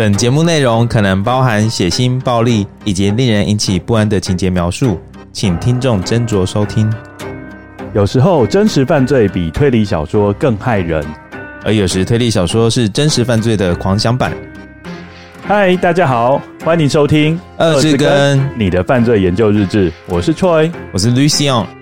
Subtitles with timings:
[0.00, 4.98] 本节目内容可能包含血腥、暴力以及令人引起不安的情节描述，
[5.30, 6.90] 请听众斟酌收听。
[7.92, 11.04] 有时候真实犯罪比推理小说更害人，
[11.62, 14.32] 而有时推理小说是真实犯罪的狂想版。
[15.42, 21.79] 嗨，大家好，欢迎收听《二之根你的犯罪研究日志》，我是 Troy，我是 Lucien。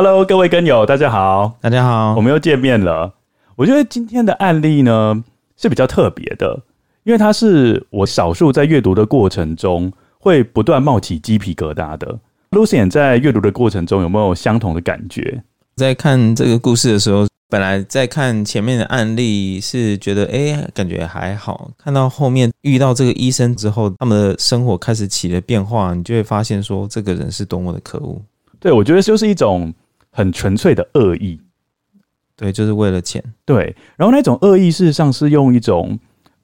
[0.00, 3.12] Hello，各位跟友，大家好，大家好，我们又见面了。
[3.56, 5.24] 我觉得今天的案例呢
[5.56, 6.62] 是比较特别的，
[7.02, 12.16] 因为它是我少数在阅读的过程中会不断冒起鸡皮疙瘩的。
[12.52, 15.42] Lucian 在阅读的过程中有没有相同的感觉？
[15.74, 21.72] 在看这个故事的时候，本来在看前面的案例是觉得哎，感觉还好。
[21.76, 28.22] 看到后面遇到这个医生之后，他们的生活开始起了变化，你就会发现说这个人是多么的可恶。
[28.60, 29.72] 对，我觉得就是一种
[30.18, 31.40] 很纯粹的恶意。
[32.34, 33.22] 对，就是为了钱。
[33.44, 35.96] 对，然后那种恶意事实上是用一种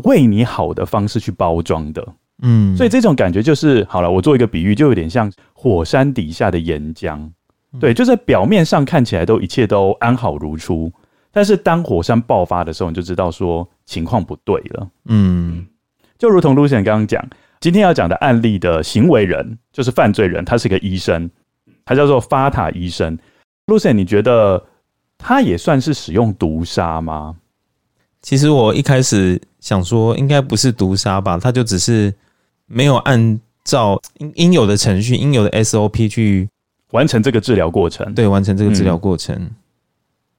[0.05, 2.07] 为你好的方式去包装的。
[2.43, 4.09] 嗯，所以这种感觉就是好了。
[4.09, 7.29] 我做一个比喻，就有点像火山底下的岩浆，
[7.81, 10.93] 对，就在表面上看起来都一切都安好如初，
[11.33, 14.89] 但是当火山爆发的时候，你就知道说情况不对了。
[15.07, 15.67] 嗯，
[16.17, 21.29] 就如同 Lucien 刚刚讲，今天要讲的案例的行为人就是犯罪人，他是个医生，
[21.85, 23.19] 他叫做法塔医生。
[23.67, 24.63] Lucien，你觉得
[25.19, 27.37] 他也算是使用毒杀吗？
[28.23, 32.15] 其实我一开始想说，应该不是毒杀吧，他就只是。
[32.67, 36.49] 没有按照应应有的程序、应有的 SOP 去
[36.93, 38.15] 完成这个治疗过程。
[38.15, 39.37] 对，完成这个治疗过程。
[39.37, 39.51] 嗯、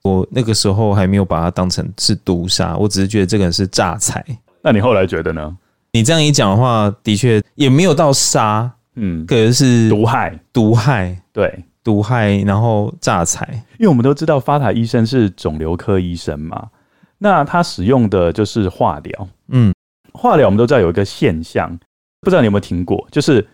[0.01, 4.25] 我那个时候还没有把它当成是毒杀，我只是觉得这个人是诈财。
[4.63, 5.55] 那你后来觉得呢？
[5.91, 13.47] 你这样一讲的话，的确也没有到杀，嗯，可能是毒害，毒害，对，毒害，然后榨财。
[13.79, 16.67] 因为我们都知道发塔医生是肿瘤科医生嘛，
[17.19, 19.27] 那他使用的就是化疗。
[19.47, 19.73] 嗯，
[20.11, 21.79] 化疗我们都知道有一个现象。
[22.21, 23.47] 不知道你有没有听过，就是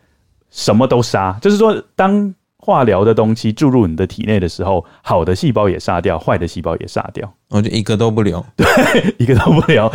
[0.49, 8.65] 什么都杀，就是说，当化疗的东西注入你的体内的时候，好的细胞也杀掉，坏的细胞也杀掉，我就一个都不留，对，
[9.19, 9.91] 一个都不留，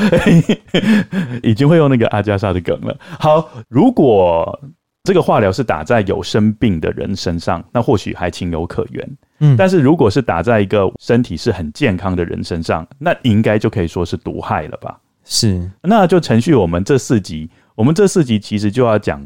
[1.42, 2.94] 已经会用那个阿加莎的梗了。
[3.18, 4.60] 好，如果
[5.06, 9.16] 这个化疗是打在有生病的人身上，那或许还情有可原。
[9.38, 14.98] 嗯，但是如果是打在一个身体是很健康的人身上，那应该就可以说是毒害了吧？
[15.24, 17.48] 是，那就程序我们这四集。
[17.76, 19.24] 我们这四集其实就要讲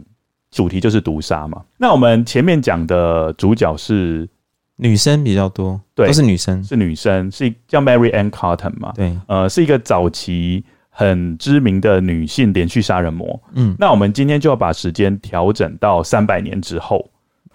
[0.51, 1.63] 主题就是毒杀嘛。
[1.79, 4.29] 那我们前面讲的主角是
[4.77, 8.93] 女生比较多，对，都是女生，是女生，是叫 Mary Ann Cotton 嘛？
[8.97, 10.65] 对，呃，是一个早期
[11.01, 13.43] 很知名的女性连续杀人魔。
[13.55, 17.09] 嗯，那我们今天就要把时间调整到三百年之后，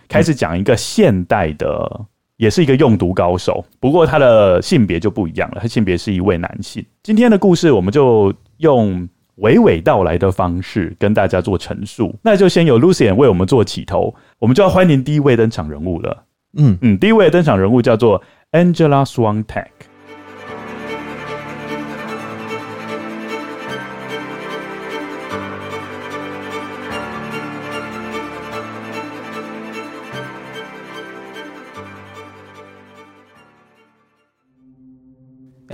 [0.07, 1.67] 开始讲一个现代的，
[1.99, 2.05] 嗯、
[2.37, 6.83] 也是一个用毒高手，不过他的性别就不一样了，他性别是一位男性。
[7.03, 9.07] 今天的故事我们就用。
[9.39, 16.23] 娓娓道来的方式跟大家做陈述，那就先由 Lucien 为我们做起头，我们就要欢迎第一位登场人物了。
[16.57, 18.23] 嗯嗯，第一位登场人物叫做
[18.53, 19.65] Angela Swantek。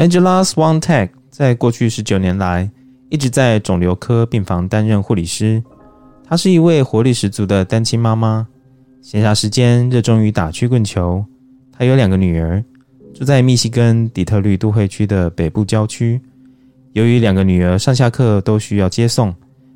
[0.02, 2.68] Angela Swantek 在过去十九年来，
[3.10, 5.64] 一直在肿瘤科病房担任护理师。
[6.26, 8.48] 她是一位活力十足的单亲妈妈，
[9.00, 11.24] 闲暇时间热衷于打曲棍球。
[11.72, 12.64] 她有两个女儿，
[13.14, 16.20] 住在密西根底特律都会区的北部郊区。
[16.94, 19.32] 由于两个女儿上下课都需要接送，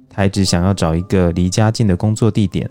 [0.09, 2.67] 她一直想要找一个离家近的工作地点。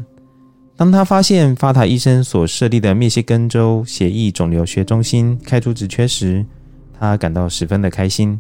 [0.75, 6.45] 当她发现法塔医生所设立的密西根州血液肿瘤学中心开出职缺时，
[6.99, 8.39] 他感到十分的开心。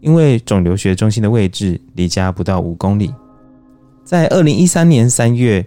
[0.00, 3.12] 因为肿瘤学中心的位置离家不到五公里，
[4.04, 5.66] 在二零一三年三月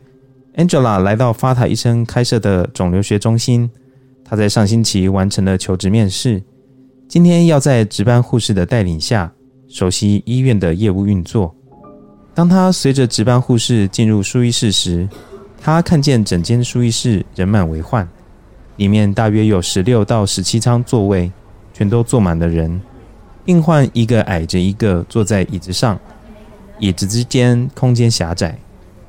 [0.56, 3.70] ，Angela 来到法塔医生开设的肿瘤学中心。
[4.24, 6.42] 她在上星期完成了求职面试，
[7.10, 9.30] 今天要在值班护士的带领下
[9.68, 11.54] 熟悉医院的业务运作。
[12.34, 15.06] 当她随着值班护士进入输液室时，
[15.60, 18.08] 她看见整间输液室人满为患，
[18.78, 21.30] 里面大约有十六到十七张座位，
[21.82, 22.80] 全都坐满了人。
[23.44, 26.00] 病患一个矮着一个坐在椅子上，
[26.78, 28.60] 椅子之间空间狭窄，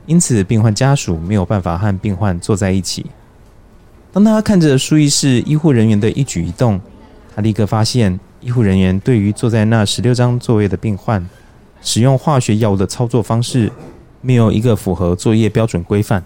[0.07, 3.05] 因此病患家属没有办法和病患坐在一起。
[4.11, 6.81] 当他看着输液室医护人员的一举一动，
[7.37, 11.29] 他立刻发现医护人员对于坐在那十六张座位的病患
[11.83, 13.71] 使用化学药物的操作方式，
[14.23, 16.25] 没有一个符合作业标准规范。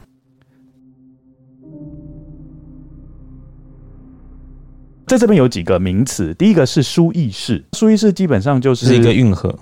[5.06, 9.56] 在这边有几个名词，第一个是输液室，输液室基本上就是，是一个运河。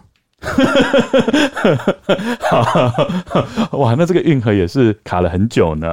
[3.73, 5.89] 哇，那这个运河也是卡了很久呢。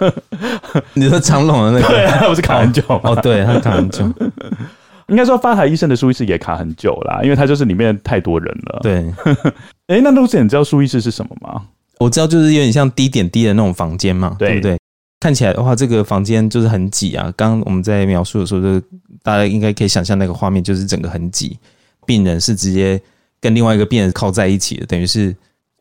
[0.94, 4.04] 你说长龙的那个， 对啊，不是卡很久哦，对，他卡很久。
[5.08, 8.80] 应该说发台医生的输液室也卡很久啦，因为他就是里面太多人了。
[8.82, 8.96] 对，
[9.88, 11.62] 哎、欸，那 Lucien 你知道输液室是什么吗？
[11.98, 14.77] 我知道，就是有点像滴点滴的那种房间嘛，对不对？
[15.20, 17.32] 看起来的话，这个房间就是很挤啊。
[17.36, 18.80] 刚刚我们在描述的时候，就
[19.22, 21.58] 大家应该可以想象那个画面，就是整个很挤，
[22.06, 23.00] 病人是直接
[23.40, 25.34] 跟另外一个病人靠在一起的，等于是。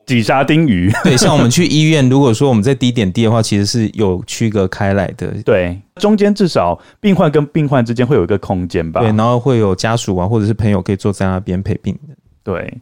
[0.08, 5.28] 挤沙丁鱼， 对，像我们去医院，如果说我们在低点滴的话，其实是有区隔开来的。
[5.44, 9.02] 对，中间至少病患跟病患之间会有一个空间吧。
[9.02, 12.16] 对，然后会有家属啊，或者是朋友可以坐在那边陪病人。
[12.42, 12.74] 对，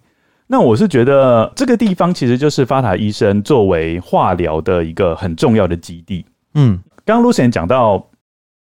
[0.45, 6.23] 那我是觉得这个地方其实就是发塔医生作为化疗的一个很重要的基地。
[6.55, 8.09] 嗯，刚刚 Lucian 讲到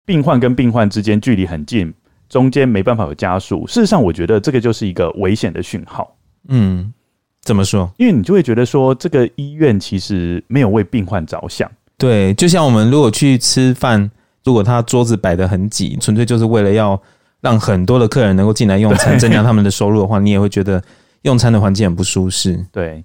[0.05, 1.93] 病患跟病患之间距离很近，
[2.29, 3.67] 中间没办法有加速。
[3.67, 6.15] 事实上，我觉得这个就是一个危险的讯号。
[6.47, 6.93] 嗯。
[7.41, 7.89] 怎么说？
[7.97, 11.71] 因为你就会觉得说，这个医院其实没有为病患着想。
[11.97, 14.11] 对，就像我们如果去吃饭，
[14.43, 17.01] 如果他桌子摆得很挤，纯粹就是为了要
[17.39, 20.83] 让很多的客人能够进来用餐，增加他们的收入的话，你也会觉得
[21.23, 22.63] 用餐的环境很不舒适。
[22.73, 23.03] 对，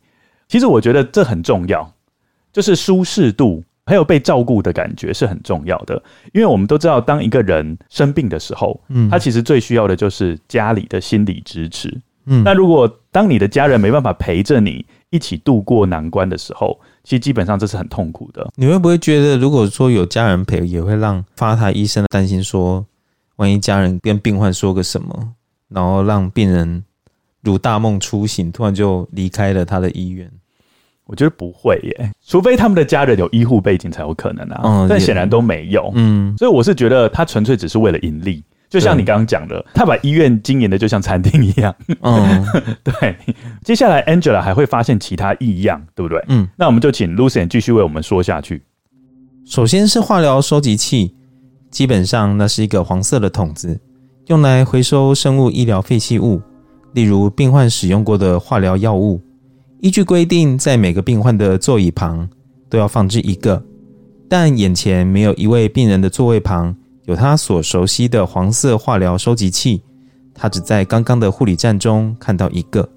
[0.49, 1.91] 其实我觉得这很重要，
[2.53, 6.03] 就是舒适度还有被照顾的感觉是很重要的。
[6.33, 12.01] 因为我们都知道，当一个人生病的时候，嗯，他其实最需要的就是家里的心理支持。
[12.27, 18.49] 嗯，那如果当你的家人没办法陪着你一起度过难关的时候，其实基本上这是很痛苦的。
[18.57, 22.85] 你会不会觉得，如果说有家人陪，也会让发台医生担心说，
[23.37, 25.35] 万一家人跟病患说个什么，
[25.69, 26.83] 然后让病人
[27.43, 30.31] 如大梦初醒，突然就离开了他的医院？
[31.07, 34.61] 我觉得不会耶，除非他们的家人有医护背景才有可能啊。
[34.65, 35.93] 嗯，但显然都没有。
[35.95, 38.43] 嗯，所以我是觉得他纯粹只是为了盈利。
[38.71, 41.73] 就像你刚刚讲的，他把医院经营的就像餐厅一样。
[42.01, 42.45] 嗯，
[42.83, 43.15] 对。
[43.63, 46.25] 接下来 Angela 还会发现其他异样，对不对？
[46.29, 48.65] 嗯，那我们就请 Lucien 继续为我们说下去。
[49.45, 51.15] 首先是化疗收集器，
[51.71, 53.79] 基本上那是一个黄色的桶子，
[54.29, 56.41] 用来回收生物医疗废弃物，
[56.95, 59.21] 例如病患使用过的化疗药物。
[59.85, 62.27] 依据规定，在每个病患的座椅旁
[62.71, 63.63] 都要放置一个，
[64.31, 66.75] 但眼前没有一位病人的座位旁。
[67.05, 69.83] 有他所熟悉的黄色化疗收集器，
[70.33, 72.89] 他只在刚刚的护理站中看到一个。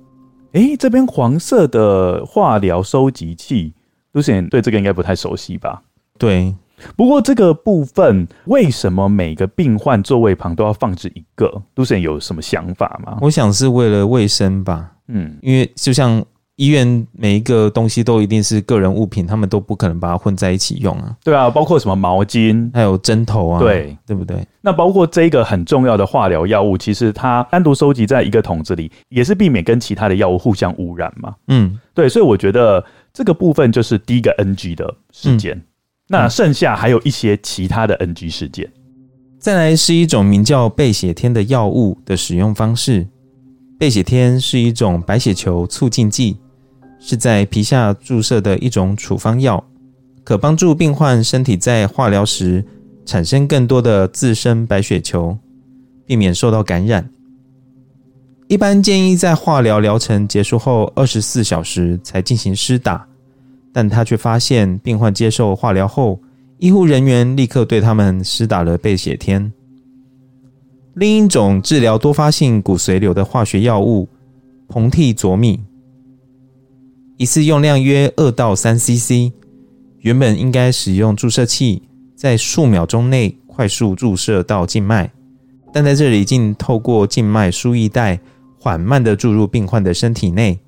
[0.53, 3.73] 诶、欸，这边黄色的化疗收集器
[4.13, 5.81] ，Lucian 对这个应该不太熟悉吧？
[6.17, 6.55] 对，
[6.95, 13.17] 不过这个部分为什么每个病患座位旁都要放置一个？Lucian 有什么想法吗？
[13.19, 14.93] 我想是为了卫生吧。
[15.09, 16.25] 嗯，因为就像。
[16.57, 21.15] 医院每一个东西都一定是个人物品，他们都不可能把它混在一起用啊。
[21.23, 24.43] 对啊，包括什么毛巾，还有针头啊，对，对不对？
[24.61, 31.35] 那包括这个很重要的化疗药物，其实它单独收集在一个桶子里，也是避免跟其他的药物互相污染嘛。
[31.47, 32.83] 嗯，对，所以我觉得
[33.13, 35.55] 这个部分就是第一个 NG 的事件。
[35.55, 35.63] 嗯，
[36.07, 38.67] 那剩下还有一些其他的 NG 事件。
[39.39, 43.07] 再来是一种名叫倍血天的药物的使用方式。
[43.77, 46.35] 倍血天是一种白血球促进剂。
[46.99, 49.63] 是在皮下注射的一种处方药，
[50.23, 52.63] 可帮助病患身体在化疗时
[53.05, 55.37] 产生更多的自身白血球，
[56.05, 57.09] 避免受到感染。
[58.47, 63.05] 一般建议在化疗疗程结束后二十四小时才进行施打，
[63.71, 66.19] 但他却发现病患接受化疗后，
[66.57, 69.51] 医护人员立刻对他们施打了倍血天。
[70.93, 74.09] 另一种治疗多发性骨髓瘤的化学药物
[74.69, 75.59] 硼替佐米。
[77.17, 79.31] 一次用量约二到三 CC，
[80.01, 81.81] 原本应该使用注射器，
[82.15, 85.09] 在数秒钟内快速注射到静脉，
[85.73, 88.19] 但在这里竟透过静脉输液带
[88.59, 90.59] 缓慢地注入病患的身体内，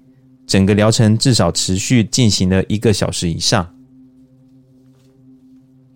[0.48, 3.68] 整个疗程至少持续进行了一个小时以上。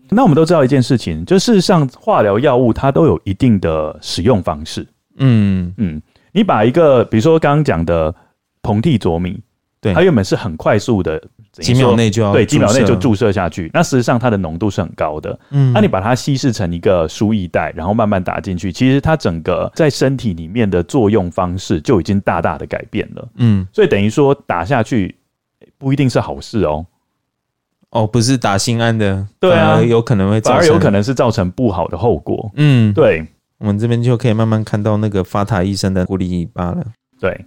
[0.10, 4.88] 那我们都知道一件事情，就事实上化疗药物它都有一定的使用方式。
[5.17, 6.00] 嗯嗯，
[6.31, 8.13] 你把一个比如说刚刚讲的
[8.62, 9.41] 硼替佐米。
[9.84, 11.22] 对，它原本是很快速的，
[11.52, 13.70] 几秒内就要对，几秒内就注射下去。
[13.74, 15.38] 那事实上它的浓度是很高的。
[15.50, 23.28] 嗯，那你把它稀释成一个输液袋，然后慢慢打进去，其实它整个在身体里面的作用方式就已经大大的改变了。
[23.36, 25.13] 嗯，所以等于说打下去
[25.78, 26.86] 不一定是好事哦。
[27.90, 32.50] 哦，不是打心安的，对啊，有可能会造成，反而有可能是造成不好的后果。
[32.56, 36.86] 嗯，对，我们这边就可以慢慢看到那个发塔医生的狐狸尾巴了。
[37.20, 37.46] 对。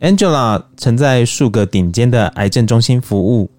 [0.00, 3.50] Angela 曾在数个顶尖的癌症中心服务，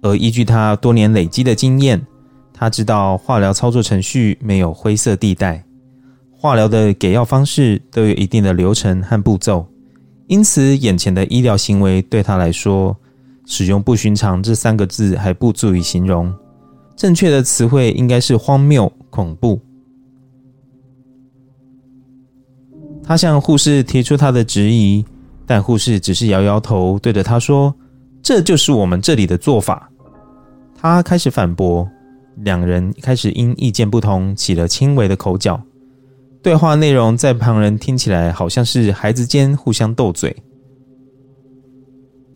[0.00, 2.00] 而依据她多年累积的经验，
[2.54, 5.62] 她知道化疗操作程序没有灰色地带，
[6.32, 9.66] 化疗的给药方式都有一定的流程和步骤，
[10.26, 12.96] 因此眼前的医疗行为对他来说，
[13.44, 16.34] 使用“不寻常”这三个字还不足以形容，
[16.96, 19.60] 正确的词汇应该是荒谬、恐怖。
[23.02, 25.04] 他向护士提出他的质疑，
[25.46, 27.74] 但护士只是摇摇头，对着他说
[28.22, 29.90] ：“这就是我们这里的做法。”
[30.76, 31.88] 他开始反驳，
[32.36, 35.60] 两人开始因意见不同起了轻微的口角。
[36.42, 40.36] 对话内容在旁人听起来好像是孩子间互相斗嘴。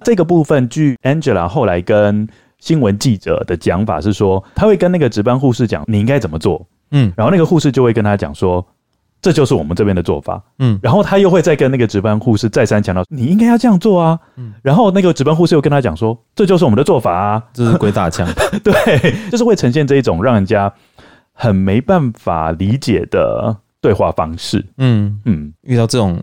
[0.02, 2.26] 这个部分，据 Angela 后来跟
[2.58, 8.66] 新闻记者的讲法是说，他会跟那个值班护士讲你应该怎么做，嗯，然后那个护士就会跟他讲说，
[9.20, 18.28] 这就是我们这边的做法，嗯，然后他又会再跟那个值班护士再三强调你应该要这样做啊，嗯，然后那个值班护士又跟他讲说，这就是我们的做法啊，这是鬼打墙，
[18.64, 20.72] 对，就是会呈现这一种让人家
[21.32, 23.56] 很没办法理解的。
[23.80, 25.20] 对话方式，嗯。
[25.25, 26.20] 嗯，遇到这种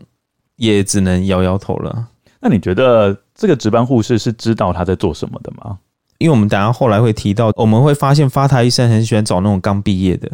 [0.57, 2.05] 也只能摇摇头了。
[2.41, 5.77] 那你觉得这个值班护士是知道他在做什么的吗？
[6.17, 10.29] 因为我们等下后来会提到，我们会发现发台医生很喜欢找那种刚毕业的，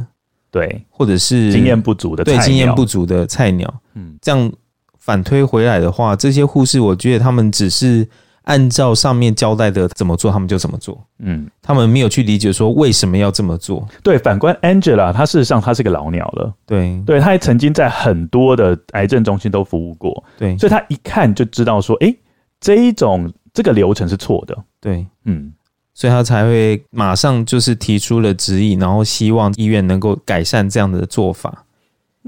[0.51, 3.73] 对，或者是经验不足的，对，经验不足的菜鸟。
[3.95, 4.51] 嗯，这样
[4.99, 8.07] 反推回来的话，这些护士，我觉得他们只是。
[8.45, 10.99] 按照上面交代的怎么做，他们就怎么做。
[11.19, 13.87] 嗯，他们没有去理解说为什么要这么做。
[14.01, 16.51] 对，反观 Angela，她事实上她是个老鸟了。
[16.65, 20.23] 对，对，她还曾经在很多的癌症中心都服务过。
[20.39, 22.13] 对，所以她一看就知道说，哎，
[22.59, 24.57] 这一种这个流程是错的。
[24.81, 25.53] 对，嗯，
[25.93, 31.65] 所以他才会马上就是提出了质疑，然后希望医院能够改善这样的做法。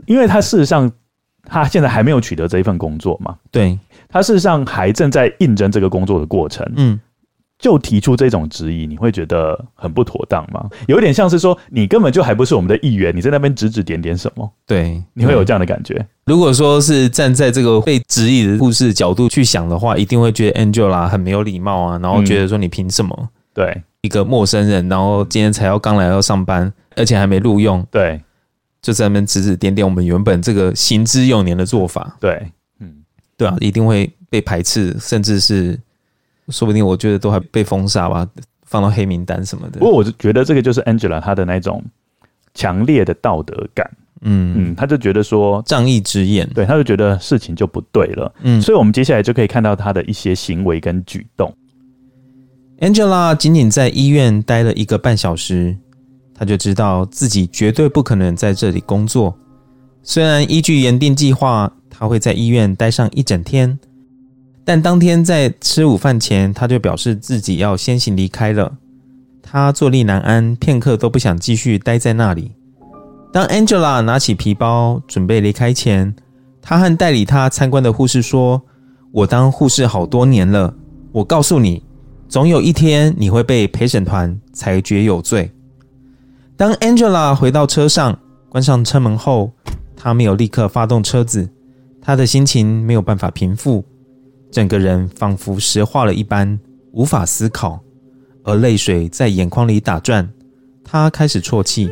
[0.06, 0.92] 因为他事实上，
[1.44, 3.36] 他现在还没有取得这一份工作嘛。
[3.52, 3.78] 对。
[4.10, 7.00] 他事实上还正在应征这个工作的过程，嗯，
[7.58, 10.70] 就提出这种质疑，你会觉得很不妥当吗？
[10.88, 14.48] 有点像是说，你根本就还不是我们的议员，你在那边指指点点什么？
[14.68, 16.06] 对，你会有这样的感觉。
[16.26, 23.18] 如果说是站在这个被质疑的护士角度去想的话，一定会觉得 Angela 很没有礼貌啊，然后觉得说你凭什么？
[23.20, 28.22] 嗯，对，一个陌生人，然后今天才要刚来要上班，而且还没录用，对，
[28.82, 32.52] 就在那边指指点点我们原本这个行之有年的做法，对。
[32.80, 33.04] 嗯。
[33.38, 35.80] 对啊，一定会被排斥，甚至是
[36.50, 38.28] 说不定，我觉得都还被封杀吧，
[38.64, 39.80] 放到黑名单什么的。
[39.80, 41.84] 不过，我就觉得这个就是 Angela 她的那种
[42.54, 43.90] 强烈的道德感，
[44.22, 44.72] 嗯。
[44.72, 51.56] 嗯，他就觉得说仗义执言，对，他就觉得事情就不对了，嗯，所以我们接下来就可以看到他的一些行为跟举动。
[52.84, 55.74] Angela 仅仅在医院待了一个半小时，
[56.36, 59.34] 她就知道自己绝对不可能在这里工作，
[60.02, 61.72] 虽然依据原定计划。
[61.90, 63.80] 她会在医院待上一整天，
[64.66, 68.76] 但当天在吃午饭前，她就表示自己要先行离开了。
[69.42, 72.52] 她坐立难安，片刻都不想继续待在那里。
[73.32, 76.14] 当 Angela 拿起皮包准备离开前，
[76.62, 78.62] 她和代理她参观的护士说
[79.14, 80.74] ：“我当护士好多年了，
[81.14, 81.82] 我告诉你，
[82.34, 85.52] 总有一天你会被陪审团裁决有罪。”
[86.58, 88.18] 当 Angela 回到车上，
[88.50, 89.54] 关上车门后，
[89.96, 91.48] 她没有立刻发动车子。
[92.02, 93.86] 她的心情没有办法平复，
[94.50, 96.60] 整个人仿佛石化了一般，
[96.92, 97.80] 无法思考，
[98.42, 100.28] 而泪水在眼眶里打转。
[100.84, 101.88] 她开始啜泣。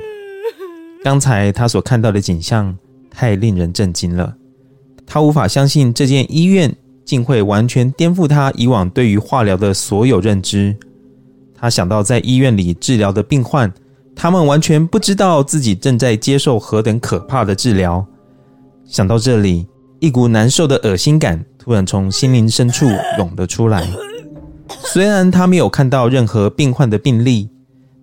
[1.04, 2.76] 刚才她所看到的景象
[3.12, 4.36] 太令人震惊了，
[5.06, 10.76] 她无法相信这间医院竟会完全颠覆他以往对于化疗的所有认知。
[11.54, 13.72] 他想到在医院里治疗的病患，
[14.16, 18.06] 他们完全不知道自己正在接受何等可怕的治疗。
[18.86, 19.68] 想到这里。
[20.02, 22.88] 一股难受的恶心感突然从心灵深处
[23.20, 23.88] 涌了出来。
[24.68, 27.48] 虽然他没有看到任何病患的病历，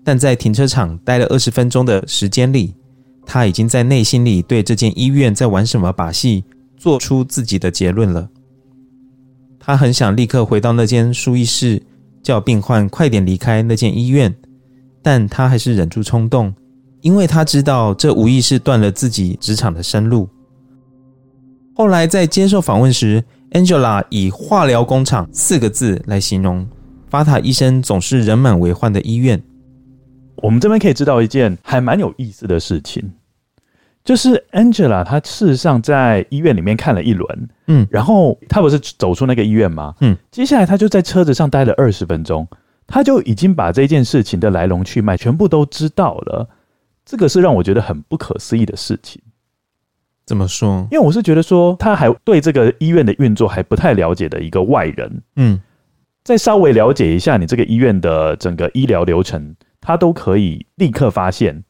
[0.05, 2.73] 但在停车场待了二十分钟的时间里，
[3.27, 6.45] 他已经在内心里对这间医院在玩什么把戏
[6.77, 8.29] 做出自己的结论了。
[9.69, 11.83] 他很想立刻回到那间输液室，
[12.23, 14.35] 叫病患快点离开那间医院，
[15.03, 16.55] 但他还是忍住冲动，
[17.03, 20.27] 因为他知道这无疑是断了自己职场的生路。
[21.75, 26.67] 后来在接受访问时，Angela 以“化疗工厂”四个字来形容
[27.11, 29.43] 法塔医生总是人满为患的医院。
[30.37, 33.13] 我们这边可以知道一件还蛮有意思的事情，
[34.05, 39.95] 就是 Angela 她事实上在医院里面看了一轮，嗯，然后她不是走出那个医院吗？
[40.01, 42.49] 嗯，接下来她就在车子上待了二十分钟，
[42.87, 46.49] 她就已经把这件事情的来龙去脉全部都知道了。
[47.05, 49.21] 这个是让我觉得很不可思议的事情。
[50.27, 50.87] 怎么说？
[50.91, 55.59] 因为我是觉得说，他还对这个医院的运作还不太了解的一个外人，嗯，
[56.23, 61.65] 再稍微了解一下你这个医院的整个医疗流程，他都可以立刻发现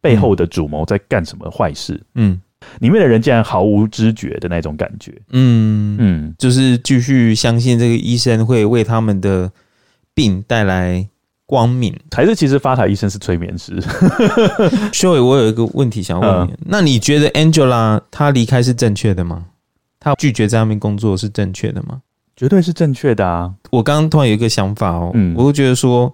[0.00, 2.40] 背后的主谋在干什么坏事，嗯，
[2.80, 5.12] 里面的人竟然毫无知觉的那种感觉。
[5.30, 9.50] 嗯嗯，就是继续相信这个医生会为他们的
[10.14, 11.06] 病带来
[11.46, 13.80] 光明，还是其实法塔医生是催眠师？
[14.92, 19.46] 修伟，我有一个问题想问你，嗯、那你觉得 Angela 她离开是正确的吗？
[19.98, 22.00] 她拒绝在那边工作是正确的吗？
[22.36, 23.52] 绝对是正确的啊！
[23.70, 26.10] 我刚刚突然有一个想法哦，嗯，我会觉得说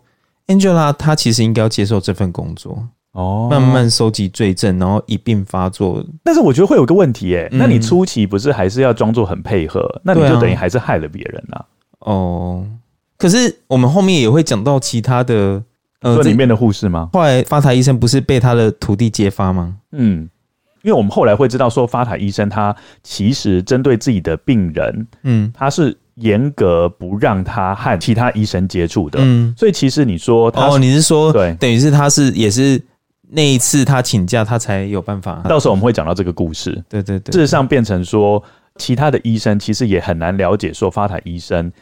[0.49, 2.85] Angela 她其实应该要接受这份工作。
[3.17, 6.05] 哦，慢慢收集罪证，然后一并发作。
[6.23, 9.81] 但是我觉得会有个问题，哎，那你初期不是还是要装作很配合？
[9.95, 11.65] 嗯、那你就等于还是害了别人啊。
[12.01, 12.67] 哦，
[13.17, 15.63] 可是我们后面也会讲到其他的，
[16.03, 17.09] 呃，里面的护士吗？
[17.15, 19.77] 后来发塔医生不是被他的徒弟揭发吗？
[19.93, 20.29] 嗯，
[20.83, 29.21] 因为我们后来会知道说，发塔医生他其实针对自己的病人，嗯，他是严格不让他和其他医生接触的。
[29.23, 32.79] 嗯，所以其实你说他，哦，你是说，对，等于是他是也是。
[33.29, 35.43] 那一次他请假，他才有办法。
[35.49, 36.83] 到时候我们会讲到这个故事。
[36.89, 38.43] 对对对，事实上变成说，
[38.77, 41.73] 其他的医生其实也很难了解说，发塔医生。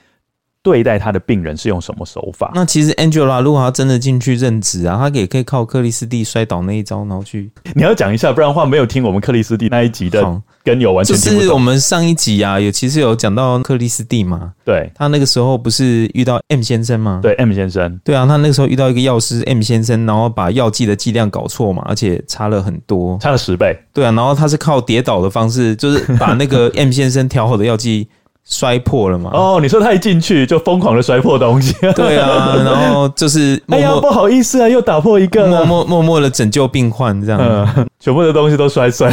[0.62, 2.50] 对待他的病人是用什么手法？
[2.54, 7.50] 那其实 Angela 如果他真的进去任职啊，他也可以靠克里斯蒂摔倒那一招，然后去。
[7.74, 10.22] 你要讲一下，不然的话没有听我们克里斯蒂那一集的
[10.64, 11.04] 跟有完。
[11.04, 14.52] 就是我们上一集啊，有其实有讲到克里斯蒂嘛？
[14.64, 17.20] 对，他那个时候不是遇到 M 先生吗？
[17.22, 18.00] 对，M 先生。
[18.02, 23.76] 对啊，他那个时候遇到一个药师 M 先生，然后把药剂的剂量搞错嘛，而且差了很多，差了十倍。
[23.92, 28.08] 对啊，然后他是靠跌倒的方式，就是把那个 M 先生调好的药剂。
[28.46, 29.30] 摔破了嘛？
[29.32, 31.74] 哦，你说他一进去就疯狂的摔破东西。
[31.96, 39.10] 对啊， 然后就是默默，哎呀，不好意思啊，又打破一个，默默默默的拯救病患，这样，嗯，全部的东西都摔碎，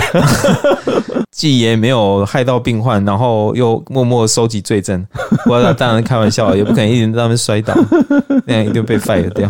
[1.31, 5.03] 既也没有害到病患，然后又默默收集罪证。
[5.49, 7.73] 我当然开玩笑，也不可能一直在那边摔倒，
[8.45, 9.49] 那样一定被 fire 掉。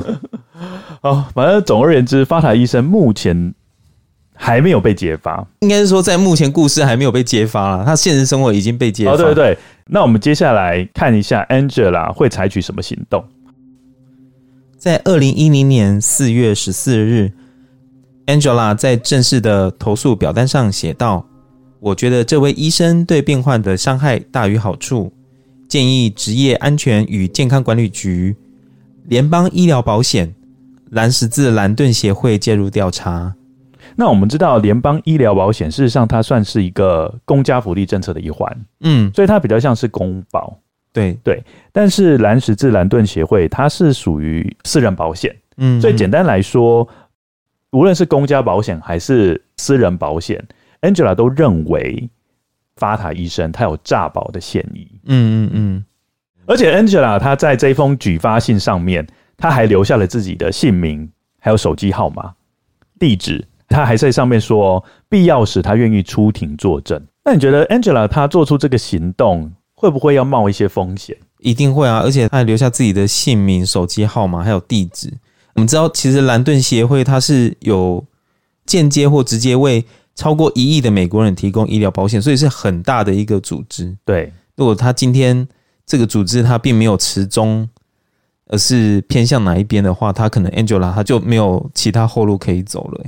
[1.01, 3.53] 哦，反正总而言之，法塔医生目前。
[4.33, 9.11] 还没有被揭发，应该是说在目前故事还没有被揭发了，他现实生活已经被揭发。
[9.11, 13.23] 哦，对对对，那我们接下来看一下 Angela 会采取什么行动。
[14.79, 17.31] 在二零一零年四月十四日
[18.25, 21.23] ，Angela 在正式的投诉表单上写道
[21.81, 25.11] ：“我觉得这位医生对病患的伤害大于好处，
[25.67, 28.35] 建议职业安全与健康管理局、
[29.05, 30.31] 联邦医疗保险、
[30.91, 33.33] 蓝十字蓝盾协会介入调查。”
[33.97, 40.55] 那我们知道，联邦医疗保险事实上它算是一个公家福利政策的一环，嗯，所以它比较像是公保，
[40.93, 41.43] 对对。
[41.71, 46.87] 但是蓝十字蓝盾协会它是属于私人保险，嗯，所以简单来说，
[47.71, 50.41] 无论是公家保险还是私人保险
[50.81, 52.09] ，Angela 都认为
[52.75, 55.85] 法塔医生他有诈保的嫌疑，嗯嗯嗯。
[56.45, 59.05] 而且 Angela 他在这封举发信上面，
[59.37, 62.33] 他还留下了自己的姓名，还有手机号码、
[62.99, 63.47] 地址。
[63.69, 67.01] 他还在上面说，必要时他愿意出庭作证。
[67.23, 71.15] 那你觉得 Angela 她做出这个行动，会不会要冒一些风险？
[71.39, 72.01] 一定会啊！
[72.03, 75.13] 而且他还留下自己的姓名、手机号码还有地址。
[75.53, 78.03] 我们知道，其实蓝盾协会它是有
[78.65, 83.97] 间接或直接为超过一亿的美国人提供医疗保险，所以是很大的一个组织。
[84.05, 85.47] 对，如果他今天
[85.85, 87.67] 这个组织他并没有持中，
[88.47, 93.05] 而是偏向哪一边的话，他可能 Angela 他就没有其他后路可以走了。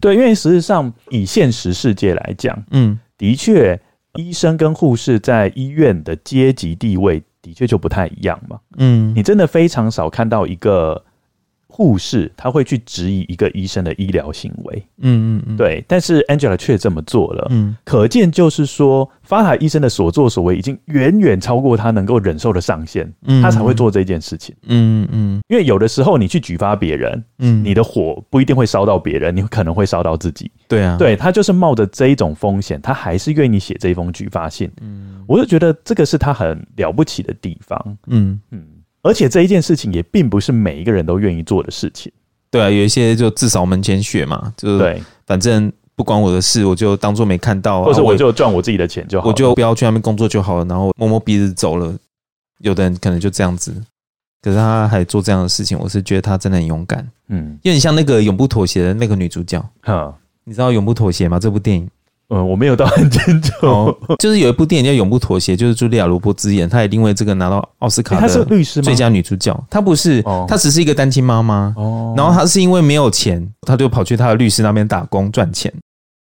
[0.00, 3.80] 对，因为实际上以现实世界来讲，嗯，的确，
[4.14, 11.04] 医生跟护士在医院的阶级地位的确就不太一样嘛，嗯，你真的非常少看到一个。
[11.76, 38.40] 护士他会去质疑一个医生的医疗行为，嗯嗯嗯，对，但是 Angela 却这么做了，嗯，可见就是说，法海医生的所作所为已经远远超过他能够忍受的上限，嗯，他才会做这件事情，嗯嗯，因为有的时候你去举发别人，嗯，你的火不一定会烧到别人，你可能会烧到自己，对啊，对，他就是冒着这一种风险，他还是愿意写这封举发信，嗯，我就觉得这个是他很了不起的地方，嗯。
[38.50, 38.62] 嗯。
[39.06, 42.12] 而且这一件事情也并不是每一个人都愿意做的事情。
[42.50, 51.94] 对啊，有一些就自扫门前雪嘛，就对，反正不关我的事，我就当做没看到，或者我就赚我自己的钱就好，我就不要去那边工作就好了，然后摸摸鼻子走了。
[52.60, 53.74] 有的人可能就这样子，
[54.40, 57.06] 可是他还做这样的事情，我是觉得他真的很勇敢。
[57.28, 59.62] 嗯，有点像那个永不妥协的那个女主角。
[59.82, 60.14] 哈，
[60.44, 61.38] 你知道永不妥协吗？
[61.38, 61.88] 这部电影。
[62.28, 63.66] 嗯，我没有到很清楚。
[63.66, 68.18] 哦， 就是有一部电影叫《永不妥协》，就是茱莉亚·罗伯兹演，她也因为这个拿到奥斯卡。
[68.18, 68.82] 她是律师？
[68.82, 69.56] 最佳女主角？
[69.70, 71.72] 她不是，她只是一个单亲妈妈。
[71.76, 75.72] 哦，然后她是因为没有钱，她就跑去她的律师那边打工赚钱。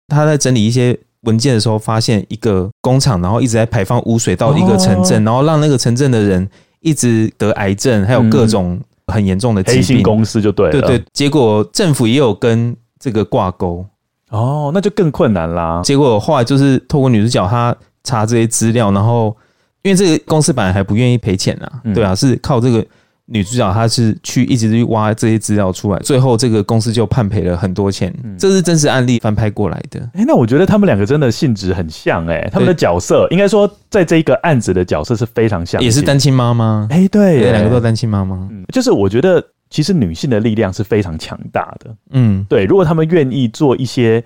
[0.08, 6.46] 她在整理一些文件的时候，发现一个工厂，然后一直在排放污水到一个城镇，然后让那个城镇的人
[6.80, 9.80] 一直得癌症，还有各种很严重的疾病。
[9.80, 10.72] 黑心公司就对了。
[10.72, 13.86] 对对，结果政府也有跟这个挂钩。
[14.34, 15.80] 哦，那就更困难啦。
[15.84, 19.36] 结果后来就是透过女主角她查这些资料，然后
[19.82, 22.84] 因为这个公司本来还不愿意赔钱啊，嗯、对啊，是靠这个。
[23.26, 28.14] 女主角她是去一直去挖这些资料出来，最后这个公司就判赔了很多钱。
[28.22, 29.98] 嗯、这是真实案例翻拍过来的。
[30.12, 36.86] 哎、欸，那我觉得他们两个真的性质很像哎、欸，他们的角色应该说在这一个案子的角色是非常像，也是单亲妈妈。
[36.90, 38.36] 哎、欸，对，两个都单亲妈妈。
[38.50, 39.42] 嗯，就是我觉得
[39.74, 41.96] 其实女性的力量是非常强大的。
[42.10, 44.22] 嗯，对，如果他们愿意做一些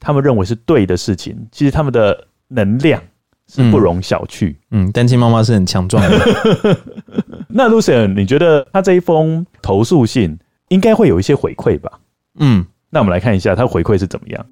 [0.00, 3.00] 他们认为是对的事情，其实他们的能量
[3.46, 4.52] 是不容小觑。
[4.72, 6.76] 嗯，单亲妈妈是很强壮的。
[7.46, 12.00] 那 Lucien，你觉得他这一封投诉信应该会有一些回馈吧？
[12.40, 14.46] 嗯，那我们来看一下他回馈是怎么样。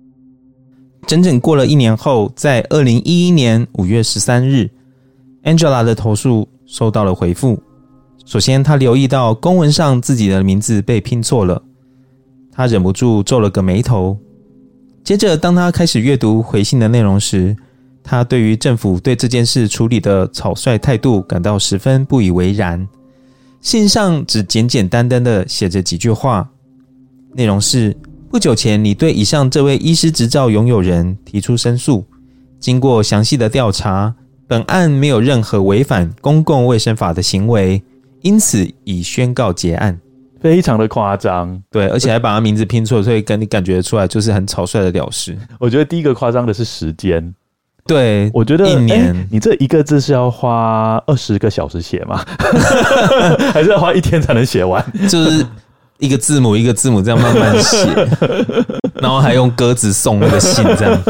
[1.09, 4.71] 整整过了一年后，在二零一一年五月十三日
[5.43, 7.61] ，Angela 的投诉收到了回复。
[8.27, 11.63] 首先，他留意到公文上自己的名字被拼错了，
[12.51, 14.19] 他忍不住皱了个眉头。
[15.05, 17.57] 接着，当他开始阅读回信的内容时，
[18.03, 22.87] 他对于政府对这件事处理的草率态度感到十分不以为然。
[23.61, 26.51] 信上只简简单单的写着几句话，
[27.33, 27.97] 内容是：
[28.29, 32.05] 不久前你对以上这位医师执照拥有人提出申诉，
[32.59, 34.13] 经过详细的调查，
[34.49, 37.81] 本案没有任何违反公共卫生法的行为，
[38.27, 39.97] 因此已宣告结案。
[40.41, 45.37] 非常的夸张，对，而且还把他名字拼错，所以跟你感觉出来就是很草率的了事。
[45.59, 47.35] 我觉得第一个夸张的是时间。
[47.87, 52.23] 对，我觉得一年、欸，你这一个字是要花二十个小时写吗？
[53.55, 54.85] 还是要花一天才能写完？
[55.09, 55.47] 就是
[55.99, 57.79] 一个字母一个字母这样慢慢写，
[59.01, 61.01] 然后还用鸽子送那个信这样。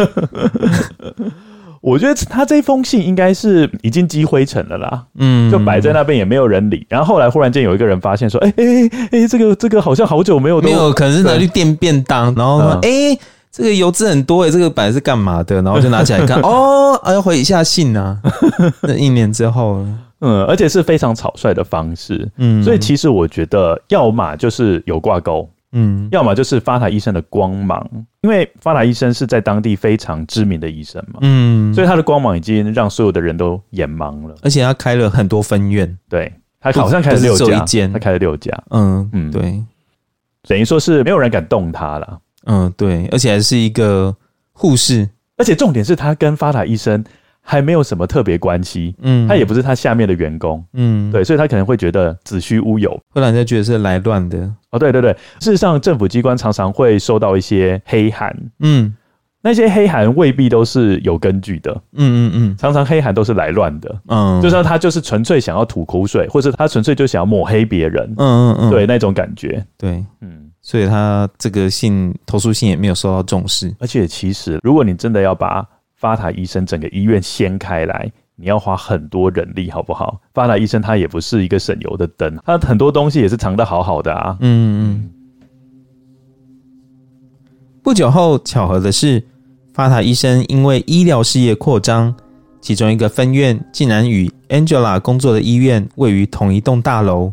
[1.87, 6.85] 我觉得他这封信应该是已经积灰尘了啦，嗯，就摆在那边也没有人理。
[6.89, 12.89] 然后后来忽然间有一个人发现说：“哎哎哎，这个这个好像好久没有没有，可能是拿去垫便当，然后说哎。
[12.89, 13.21] 嗯欸
[13.53, 15.63] 这个油脂很多诶，这个本来是干嘛的？
[15.63, 18.21] 然后就拿起来看， 哦，要回一下信啊。
[18.83, 19.83] 那一年之后，
[20.21, 27.87] 嗯，而且是非常草率的方式，嗯，所以其实我觉得，要么就是有挂钩，嗯，要么就是发塔医生的光芒，
[28.23, 39.63] 因为发塔医生是在当地非常知名的医生嘛，嗯，所以他的光芒已经让所有的人都眼盲了，而且他开了很多分院，对，他好像开了六家，他开了六家，嗯嗯，对，
[40.49, 42.19] 等于说是没有人敢动他了。
[42.47, 44.17] 嗯，对，而且还是一个
[44.53, 47.05] 护士，而且重点是他跟发塔医生
[47.49, 54.39] 还没有什么特别关系，嗯，他也不是他下面的员工，嗯，对，所以他可能会觉得子虚乌有，后来就觉得是来乱的。
[54.73, 58.93] 哦，对对对，事实上政府机关常常会收到一些黑函，嗯，
[59.43, 70.43] 那些黑函未必都是有根据的，嗯嗯嗯，常常黑函都是来乱的，嗯，就说他就是纯粹想要吐苦水，或者他纯粹就想要抹黑别人，嗯嗯嗯，对，那种感觉，对，嗯。
[70.63, 75.65] 所以他这个信投诉信也没有受到重视，而且其实如果你真的要把
[75.97, 80.21] 法塔医生整个医院掀开来，你要花很多人力，好不好？
[80.35, 84.37] 法塔医生他也不是一个省油的灯，他很多东西也是藏得好好的啊。
[84.41, 85.11] 嗯嗯。
[87.83, 89.23] 不久后，巧合的是，
[89.73, 92.15] 法塔医生因为医疗事业扩张，
[92.61, 97.33] 其中一个分院竟然与 Angela 工作的医院位于同一栋大楼。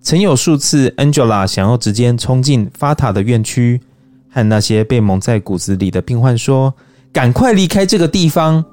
[0.00, 3.80] 曾有数次，Angela 想要直接冲进法塔的院区，
[4.28, 6.74] 和那些被蒙在骨子里的病患说
[7.12, 8.64] ：“赶快离开这个地方。”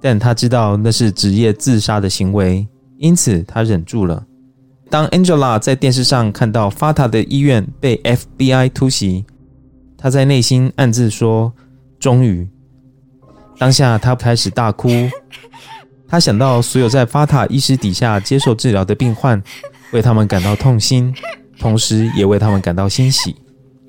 [0.00, 2.66] 但他知道那是职业自杀的行为，
[2.98, 4.24] 因此他忍住了。
[4.88, 9.24] 当 Angela 在电视上看到法塔的医院被 FBI 突袭，
[9.96, 11.52] 他在内心暗自说
[11.98, 12.48] ：“终于！”
[13.58, 14.88] 当下他开始大哭，
[16.06, 19.42] 他想到所有在法塔医师底下接受治疗的病患。
[19.92, 21.14] 为他们感到痛心，
[21.60, 23.36] 同时也为他们感到欣喜。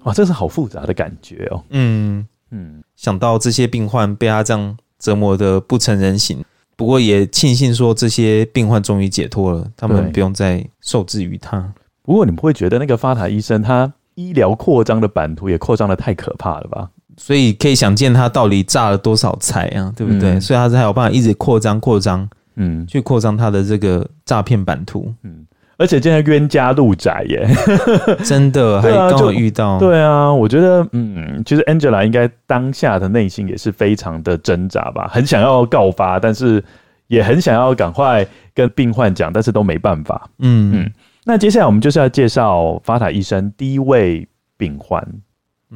[0.04, 1.64] 哇，这是好复杂的感觉哦。
[1.72, 6.44] 嗯嗯，想到这些病患被他这样折磨的不成人形，
[6.76, 11.74] 不过也庆幸说这些病患终于解脱了，他们不用再受制于他。
[12.04, 16.90] 不过你们会觉得那个发塔医生他医疗扩张的版图也扩张的太可怕了吧？
[17.18, 20.34] 所以可以想见他到底诈了多少财啊，对不对？
[20.34, 25.46] 嗯、所以他才有办法一直扩张扩张，嗯，去扩张他的这个诈骗版图，嗯。
[25.78, 27.48] 而且现在冤家路窄耶，
[28.26, 29.78] 真的还刚好遇到。
[29.78, 36.64] 对啊，我觉得，嗯，其实 Angela 应该当下的内心也是非常的挣扎吧，很想要告发，但是
[37.08, 40.30] 也很想要赶快跟病患讲，但是都没办法。
[40.40, 40.92] 嗯嗯。
[41.26, 45.06] 那接下来我们就是要介绍法塔医生第一位病患，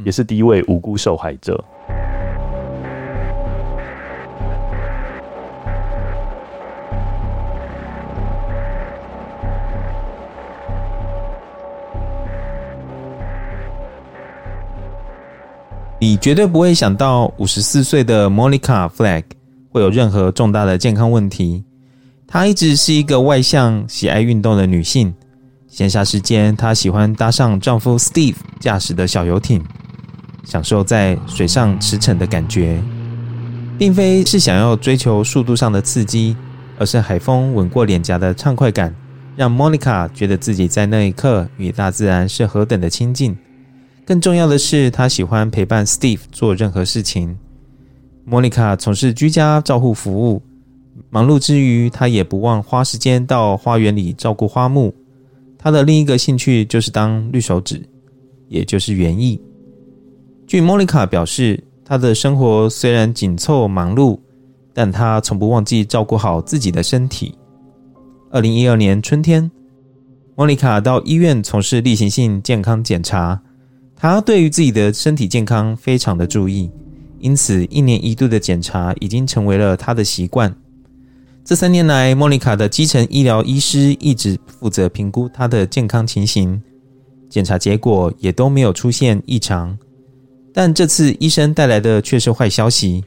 [0.04, 1.64] 也是第一位无辜受害者。
[16.04, 19.24] 你绝对不会想到五十四岁的 Monica Flag
[19.70, 21.64] 会有任何重大的健康问题。
[22.26, 25.14] 她一直是一个外向、喜爱运动的女性。
[25.68, 29.62] 闲暇时间，她喜欢搭上丈夫 Steve 驾驶的小游艇，
[30.44, 32.82] 享受在水上驰骋的感觉。
[33.78, 36.36] 并非是想要追求速度上的刺激，
[36.80, 38.92] 而是海风吻过脸颊的畅快感，
[39.36, 43.38] 让 Monica 觉得自己在那一刻与大自然是何等的亲近。
[44.12, 47.38] 更重要的是，她喜欢陪伴 Steve 做任何事情。
[48.28, 50.42] Monica 从事居家照护服务，
[51.10, 54.94] 忙碌之余，她也不忘花时间到花园里照顾花木。
[55.58, 57.82] 她的另一个兴趣就是当绿手指，
[58.50, 59.42] 也就是园艺。
[60.46, 64.20] 据 Monica 表示，他的生活虽然紧凑忙碌，
[64.74, 67.34] 但他从不忘记照顾好自己的身体。
[68.30, 69.50] 二零一二年春天，
[70.36, 73.42] 莫妮卡到医院从事例行性健康检查。
[74.02, 76.72] 他对于自己的身体健康非常的注意，
[77.20, 80.52] 因此一年一度的检查已经成为了他的习惯。
[81.46, 86.60] 这三年来，莫妮卡的基层医疗医师一直负责评估她的健康情形，
[87.30, 89.78] 检查结果也都没有出现异常。
[90.52, 93.04] 但这次医生带来的却是坏消息。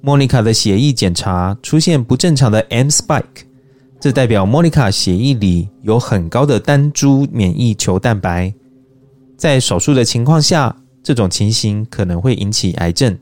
[0.00, 3.44] 莫妮卡的血液检查出现不正常的 M spike，
[4.00, 8.52] 这代表莫妮卡血液里有很高的单株免疫球蛋白。
[9.38, 13.16] 在手术的情况下，这种情形可能会引起癌症。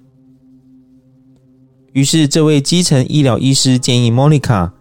[1.92, 4.72] 于是，这位基层医疗医师建议莫妮卡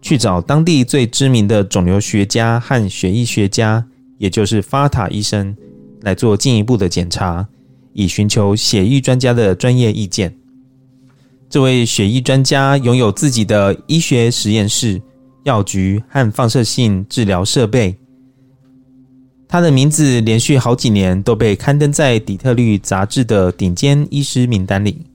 [0.00, 3.84] 去找当地最知名的肿瘤学家和血液学家，
[4.18, 5.56] 也就是法塔医生，
[6.02, 7.48] 来做进一步的检查。
[7.98, 10.36] 以寻求血液专家的专业意见。
[11.48, 15.00] 这位血液专家拥有自己的医学实验室、
[15.44, 17.96] 药局和放射性治疗设备。
[19.48, 25.06] 他的名字连续好几年都被刊登在底特律杂志的顶尖医师名单里，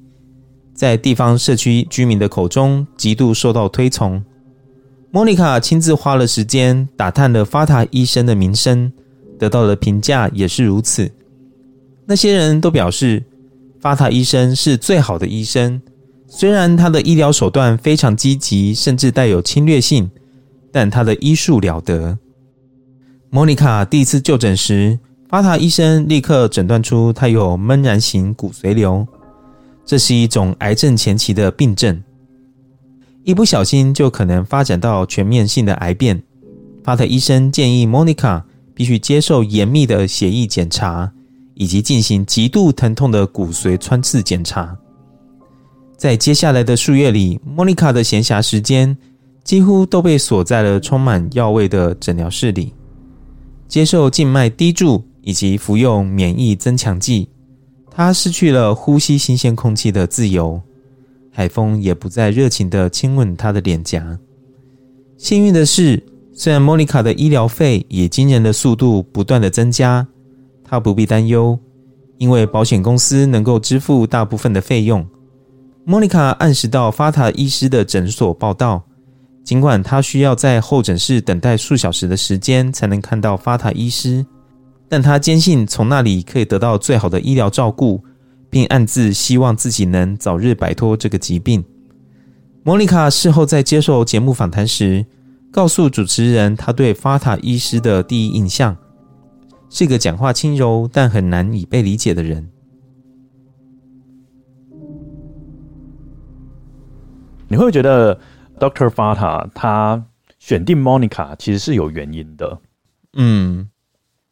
[0.73, 4.23] 在地方社区居民的口中极度受到推崇。
[5.11, 8.91] 莫妮卡亲自花了时间打探了法塔医生的名声，
[9.37, 11.11] 得到的评价也是如此。
[12.05, 13.21] 那些人都表示，
[13.81, 15.81] 法塔医生是最好的医生。
[16.27, 20.09] 虽然他的医疗手段非常积极，甚至带有侵略性，
[20.71, 22.17] 但他的医术了得。
[23.33, 29.07] 莫妮卡第一次就诊时，法塔医生立刻诊断出他有闷燃型骨髓瘤，
[29.85, 32.03] 这是一种癌症前期的病症，
[33.23, 36.21] 一不小心就可能发展到全面性的癌变。
[36.83, 41.11] 法塔医生建议莫妮卡必须接受严密的血液检查。
[41.53, 44.75] 以及进行极度疼痛的骨髓穿刺检查。
[45.95, 48.97] 在接下来的数月里，莫妮卡的闲暇时间
[49.43, 52.73] 几乎都被锁在了充满药味的诊疗室里，
[53.71, 57.29] 接受静脉滴注以及服用免疫增强剂。
[57.89, 60.61] 他失去了呼吸新鲜空气的自由，
[61.31, 64.19] 海风也不再热情地亲吻他的脸颊。
[65.17, 66.03] 幸运的是，
[66.33, 70.05] 虽然莫妮卡的医疗费以惊人的速度不断地增加。
[70.65, 71.57] 他不必担忧，
[72.17, 75.07] 因为保险公司能够支付大部分的费用。
[75.85, 78.83] 莫妮卡按时到法塔医师的诊所报到，
[79.43, 84.25] 尽管他需要在候诊室等待数小时的时间才能看到法塔医师，
[84.87, 88.03] 但他坚信从那里可以得到最好的医疗照顾，
[88.49, 91.63] 并暗自希望自己能早日摆脱这个疾病。
[92.63, 95.05] 莫妮卡事后在接受节目访谈时，
[95.51, 98.77] 告诉主持人她对法塔医师的第一印象。
[99.69, 102.49] 是个讲话轻柔但很难以被理解的人。
[107.47, 108.19] 你会觉得
[108.61, 108.89] Dr.
[108.89, 110.05] Fata 他
[110.37, 112.59] 选定 Monica 其实是有原因的。
[113.13, 113.67] 嗯，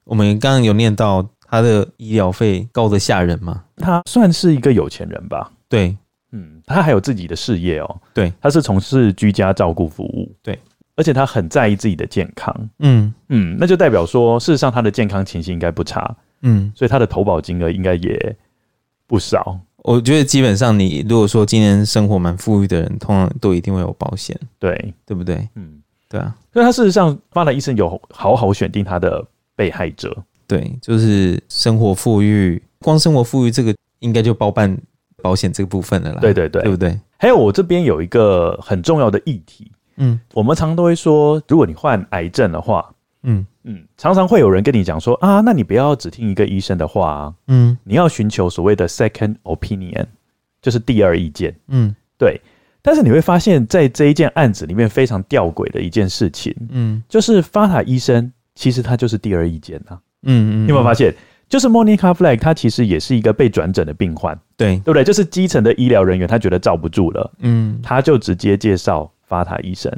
[0.04, 3.64] 我们刚刚有念到他的医疗费高得吓人吗？
[3.78, 5.52] 他算是一个有钱人吧？
[5.68, 5.98] 对，
[6.32, 8.02] 嗯，他还有自己的事业哦。
[8.14, 10.32] 对，他是从事居家照顾服务。
[10.44, 10.60] 对。
[10.96, 18.36] 而且他很在意自己的健康，嗯嗯，那就代表说，事实上他的健康情形应该不差，嗯，所以他的投保金额应该也
[19.08, 19.58] 不少。
[19.84, 25.48] 我觉得基本上，你如果说今天生活蛮富裕的人，通常都一定会有保险，对对不对？
[25.56, 26.36] 嗯，对啊。
[26.54, 30.16] 所以他事实上，发达医生有好好选定他的被害者，
[30.48, 34.78] 对，就是生活富裕，光生活富裕这个应该就包办
[35.22, 36.20] 保险这个部分了啦。
[36.20, 37.00] 对对对，对不对？
[37.18, 39.72] 还有我这边有一个很重要的议题。
[39.98, 42.90] 嗯，我们常常都会说，如果你患癌症的话，
[43.24, 50.06] 嗯嗯，常常会有人跟你讲说啊，那你不要只听一个医生的话啊，嗯，你要寻求所谓的 second opinion，
[50.62, 52.40] 就是第二意见，嗯，对。
[52.82, 61.14] 但是你会发现在这一件案子里面非常吊诡的一件事情，嗯，就是法塔医生其实他就是第二意见啊，嗯嗯，你有没有发现？
[61.50, 64.76] 就是 Monica Fleck，她其实也是一个被转诊的病患，对。
[64.78, 65.04] 对不对？
[65.04, 69.92] 就是基层的医疗人员，他觉得罩不住了，嗯，他就直接介绍法塔医生，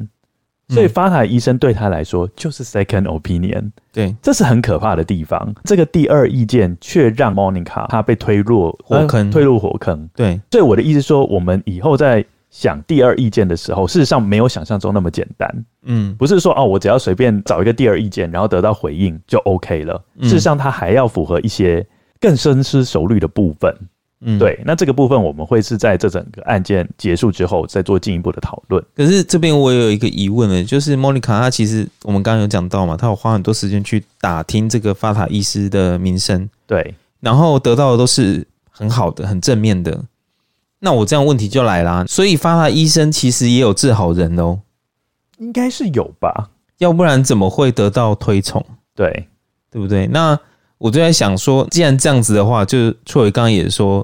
[0.71, 5.53] 所以法塔医生对他来说就是 second opinion，对，这是很可怕的地方。
[5.65, 10.09] 这个第二意见却让 Monica 她被推入火坑，推入火坑。
[10.15, 15.65] 对，所以我的意思说，我们以后在想第二意见的时候，事实上没有想象中那么简单。
[15.83, 20.01] 嗯，不是说哦，我只要随便找一个第二意见，然后得到回应就 OK 了。
[20.21, 21.85] 事实上，它还要符合一些
[22.19, 23.75] 更深思熟虑的部分。
[24.21, 24.59] 嗯，对。
[24.65, 28.83] 那这个部分我们会是在这整个案件结束之后再做进一步的讨论。
[28.95, 40.03] 可是这边我有一个疑问呢，就是莫妮卡她其实我们刚刚有讲到嘛，她有花很多时间去打听这个法塔医师的名声，对，然后得到的都是很好的、很正面的。
[40.79, 44.59] 那我这样问题就来啦，所以法塔医生其实也有治好人哦，
[45.37, 48.65] 应该是有吧，要不然怎么会得到推崇？
[48.95, 49.27] 对，
[49.69, 50.07] 对不对？
[50.07, 50.39] 那
[50.81, 54.03] 我就在想说，既然这样子的话，就是错伟刚刚也说，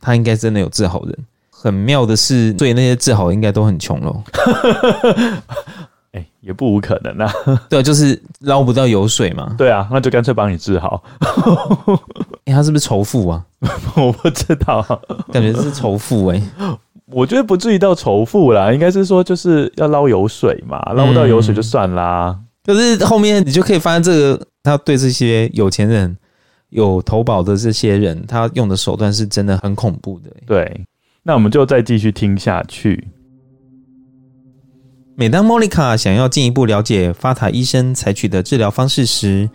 [0.00, 1.14] 他应该真的有治好人。
[1.50, 4.22] 很妙的是，所以那些治好应该都很穷喽。
[6.12, 7.30] 哎，也不无可能啊。
[7.68, 9.52] 对，就是捞不到油水嘛。
[9.58, 11.02] 对啊，那就干脆帮你治好。
[12.46, 13.44] 哎，他是不是仇富啊？
[13.94, 14.80] 我不知道，
[15.30, 16.42] 感觉是仇富哎。
[17.10, 22.38] 我觉得不至于到仇富啦，应该是说就是要捞油水嘛，捞不到油水就算啦。
[22.68, 26.14] 可是后面你就可以发现，这个他对这些有钱人、
[26.68, 30.30] 有投保的这些人，他用的手段是真的很恐怖的。
[30.44, 30.84] 对，
[31.22, 33.08] 那我们就再继续听下去。
[35.16, 39.48] 每当莫妮卡想要进一步了解法塔医生采取的治疗方式时，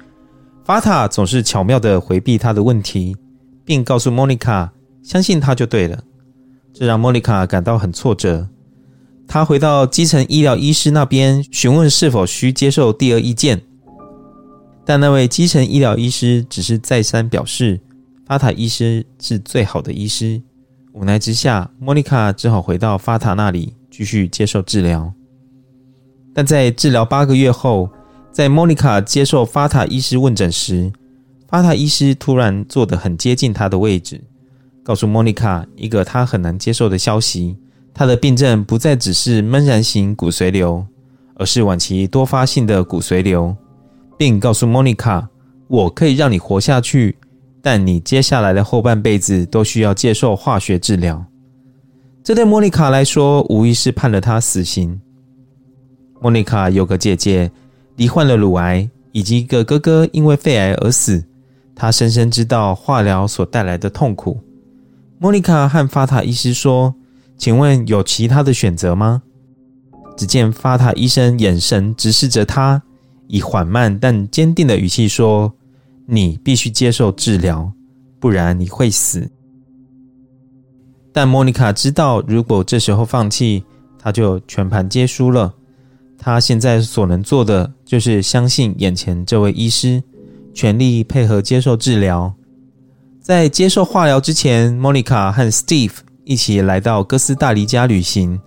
[0.65, 3.15] 法塔总是巧妙的回避他的问题，
[3.63, 4.73] 并告诉莫妮卡
[5.03, 6.03] 相信他就对了。
[6.73, 8.49] 这让莫妮卡感到很挫折。
[9.27, 13.61] 他回到基层医疗医师那边询问是否需接受第二意见，
[14.85, 17.79] 但那位基层医疗医师只是再三表示
[18.27, 20.41] 法塔医师是最好的医师。
[20.93, 25.11] 无奈之下，莫妮卡只好回到法塔那里继续接受治疗。
[26.35, 27.89] 但在治疗八个月后，
[28.31, 30.91] 在莫妮卡接受法塔医师问诊时，
[31.47, 34.23] 法塔医师突然坐得很接近她的位置，
[34.83, 37.57] 告诉莫妮卡一个她很难接受的消息：
[37.93, 40.85] 他的病症不再只是闷燃型骨髓瘤，
[41.35, 43.55] 而是晚期多发性的骨髓瘤，
[44.17, 45.29] 并告诉莫妮卡
[45.67, 47.15] ：“我可以让你活下去，
[47.61, 51.23] 但你接下来的后半辈子都需要接受化学治疗。”
[52.23, 54.99] 这对莫妮卡来说，无疑是判了她死刑。
[56.19, 57.51] 莫妮卡有个姐姐
[57.97, 61.23] 罹患了乳癌，以及一个哥哥因为肺癌而死。
[61.75, 64.39] 她深深知道化疗所带来的痛苦。
[65.19, 66.95] 莫妮卡和法塔医师说
[67.37, 69.21] ：“请问有其他的选择吗？”
[70.15, 72.81] 只见法塔医生眼神直视着他，
[73.27, 75.51] 以缓慢但坚定的语气说
[76.05, 77.71] ：“你必须接受治疗，
[78.19, 79.29] 不然你会死。”
[81.11, 83.63] 但莫妮卡知道，如果这时候放弃，
[83.97, 85.53] 她就全盘皆输了。
[86.17, 90.01] 他现在所能做的就是相信眼前这位医师，
[90.53, 92.33] 全力配合接受治疗。
[93.19, 98.39] 在接受化疗之前，莫妮卡和 Steve 一起来到哥斯大黎加旅行。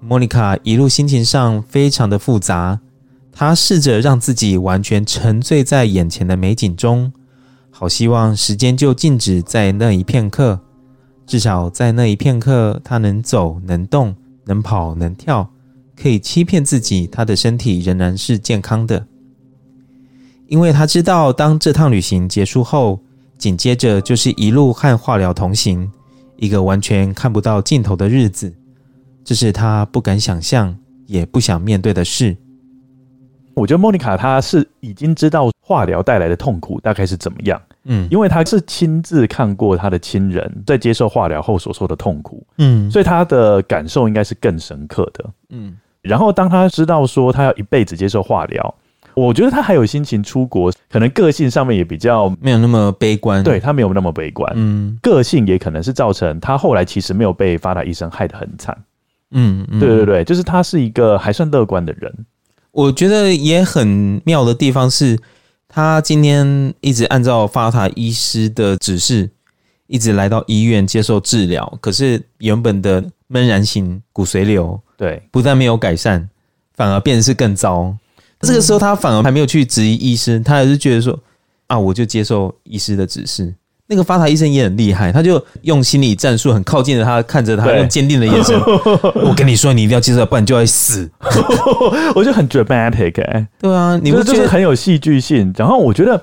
[0.00, 2.80] 莫妮卡一路心情上非常的复杂，
[3.32, 7.12] 她试着让自己完全沉醉在眼前的美景中，
[7.70, 10.60] 好希望时间就静止在那一片刻，
[11.26, 15.48] 至少在那一片刻，她能走、能动、能跑、能跳。
[15.94, 19.06] 可以欺骗自己，他的身体仍然是健康的，
[20.48, 22.98] 因为他知道，当这趟旅行结束后，
[23.38, 25.88] 紧接着就是一路和化疗同行，
[26.42, 28.52] 一个完全看不到尽头的日子。
[29.22, 30.76] 这是他不敢想象，
[31.06, 32.36] 也不想面对的事。
[33.54, 45.76] 我觉得莫妮卡她是已经知道化疗带来的痛苦大概是怎么样，嗯，因为她是亲自看过她的亲人在接受化疗后所受的痛苦，嗯，所以她的感受应该是更深刻的，嗯。
[46.00, 48.74] 然后，当她知道说她要一辈子接受化疗，
[49.14, 53.42] 我觉得他还有心情出国，可能个性上面也比较没有那么悲观。
[53.42, 58.76] 对，他没有那么悲观，嗯，个性也可能是造成他后来其实没有被法塔医生害得很惨。
[59.32, 62.12] 嗯，对对对，就是他是一个还算乐观的人。
[62.70, 65.18] 我觉得也很妙的地方是，
[65.68, 69.30] 他今天一直按照法塔医师的指示，
[69.86, 74.80] 一直来到医院接受治疗，可是原本的闷然型骨髓瘤。
[74.96, 76.28] 对，不但没有改善，
[76.74, 77.96] 反而变得是更糟。
[78.42, 81.18] 嗯、这个时候，他反而还没有去质疑医生，他还是觉得说
[81.68, 83.54] ：“啊，我就接受医师的指示。”
[83.88, 88.58] 那个发塔医生也很厉害，他就用心理战术，很靠近的他，看着他，用坚定的眼神
[89.22, 91.10] ：“我跟你说，你一定要接受，不然就会死。
[92.14, 95.52] ”我就很 dramatic，哎、欸，对啊，你们就是很有戏剧性？
[95.58, 96.22] 然后我觉得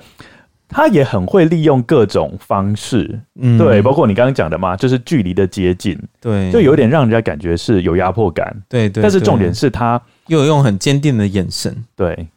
[0.68, 9.04] 他也很会利用各种方式，嗯，对，包括你刚刚讲的嘛，就是距离的接近，对，就有点让人家感觉是有压迫感，對对，对。
[9.04, 12.28] 但是重点是他又用很坚定的眼神，对。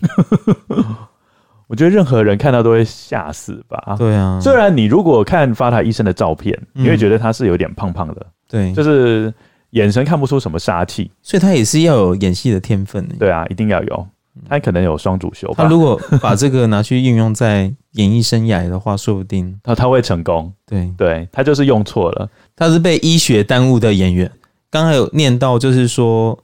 [1.68, 3.94] 我觉得任何人看到都会吓死吧？
[3.98, 4.40] 对啊。
[4.40, 9.32] 虽然你如果看发塔医生的照片，你会觉得他是有点胖胖的，对，就是
[9.70, 13.06] 眼神看不出什么杀气，所以他也是要有演戏的天分。
[13.18, 14.06] 对啊，一定要有。
[14.48, 15.52] 他可能有双主修。
[15.56, 20.50] 他如果把这个拿去运用在演艺生涯的话，说不定 他他会成功。
[20.64, 24.30] 对对，他就是用错了，他是被医学耽误的演员。
[24.70, 26.38] 刚才有念到，就是说，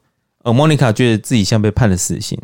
[0.45, 2.39] 呃，莫妮卡觉得自己像被判了死刑。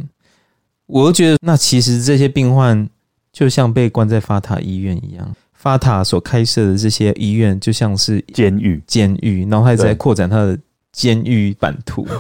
[0.86, 2.88] 我就觉得，那其实这些病患
[3.32, 10.59] 就像被关在法塔医院一样，法塔所开设的这些医院就像是监狱，监狱，然后他一直在扩展他的
[10.90, 12.05] 监狱版图。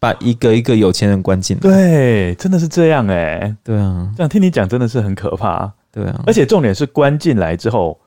[0.00, 7.98] 把一个一个有钱人关进来，对，真的是这样哎、欸，对啊，这样听你讲真的是很可怕，对啊，而且重点是关进来之后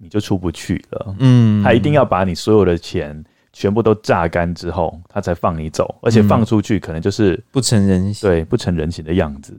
[0.00, 3.22] 你就出不去了，嗯，他一定要把你所有的钱
[3.58, 9.56] 全部都榨干之后，他才放你走，而且放出去可能就是不成人形，对，不成人形的样子。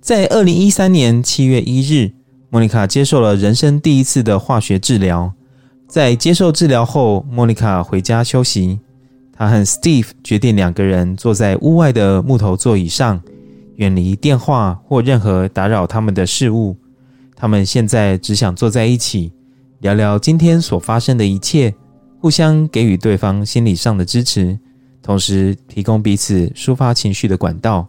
[0.00, 2.10] 在二零一三年七月一日，
[2.48, 5.30] 莫妮卡接受了人生第一次的化学治疗，
[5.86, 8.80] 在接受治疗后，莫妮卡回家休息。
[9.34, 13.20] 她和 Steve 决定两个人坐在屋外的木头座椅上，
[13.74, 16.74] 远离电话或任何打扰他们的事物。
[17.34, 19.30] 他们现在只想坐在一起，
[19.80, 21.74] 聊聊今天所发生的一切，
[22.20, 24.58] 互相给予对方心理上的支持，
[25.02, 27.86] 同时提供彼此抒发情绪的管道。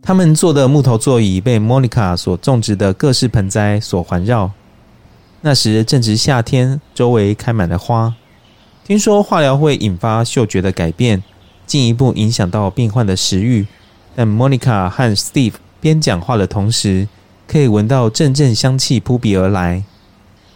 [0.00, 4.50] 他们坐的木头座椅被 Monica 所种植的各式盆栽所环绕。
[5.40, 8.14] 那时正值夏天，周围开满了花。
[8.84, 11.22] 听说化疗会引发嗅觉的改变，
[11.66, 13.66] 进一步影响到病患的食欲。
[14.16, 17.06] 但 Monica 和 Steve 边讲话的同时，
[17.46, 19.84] 可以闻到阵阵香气扑鼻而来。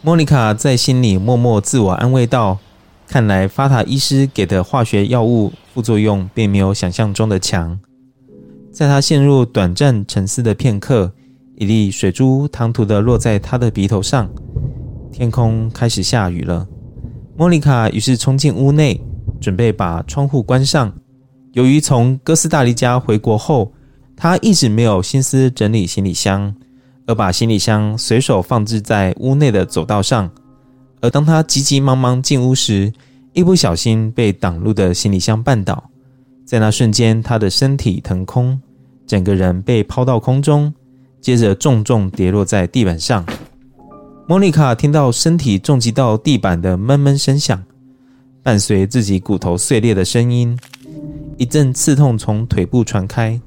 [0.04, 2.58] 莫妮卡在心里默默自我安慰道
[3.06, 7.78] ：“看来法塔医师给的化学药物副作用并没有想象中的强。”
[8.72, 11.12] 在他陷入短暂沉思的片刻，
[11.54, 14.28] 一粒水珠唐突地落在他的鼻头上。
[15.12, 16.66] 天空开始下雨了。
[17.36, 19.00] 莫妮卡于是冲进屋内，
[19.40, 20.92] 准备把窗户关上。
[21.52, 23.72] 由于从哥斯达黎加回国后，
[24.16, 26.52] 她一直没有心思整理行李箱，
[27.06, 30.30] 而把行李箱随手放置在屋内的走道上。
[31.00, 32.92] 而当他急急忙忙进屋时，
[33.32, 35.90] 一不小心被挡路的行李箱绊倒，
[36.44, 38.60] 在那瞬间，他的身体腾空，
[39.06, 40.72] 整个人被抛到空中，
[41.20, 43.24] 接着重重跌落在地板上。
[44.28, 47.60] 莫妮卡听到身体重击到地板的闷闷声响，
[48.42, 50.56] 伴随自己骨头碎裂的声音，
[51.36, 53.40] 一阵刺痛从腿部传开。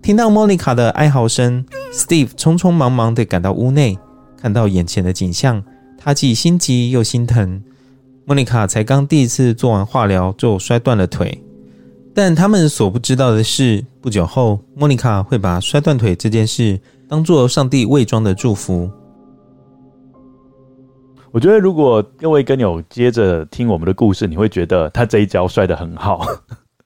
[0.00, 3.98] 听到莫妮卡的哀嚎声，Steve 匆匆忙忙地赶到屋内，
[4.36, 5.62] 看到眼前的景象，
[5.98, 7.62] 他既心急又心疼。
[8.24, 11.42] 莫妮卡才刚第一次做完化疗就摔断了腿，
[12.14, 16.78] 但他们所不知道的是，不久后莫妮卡会把摔断腿这件事
[17.08, 18.88] 当做上帝伪装的祝福。
[21.32, 26.26] 我觉得，如果各位跟友接着听我们的故事，你会觉得他这一跤摔得很好。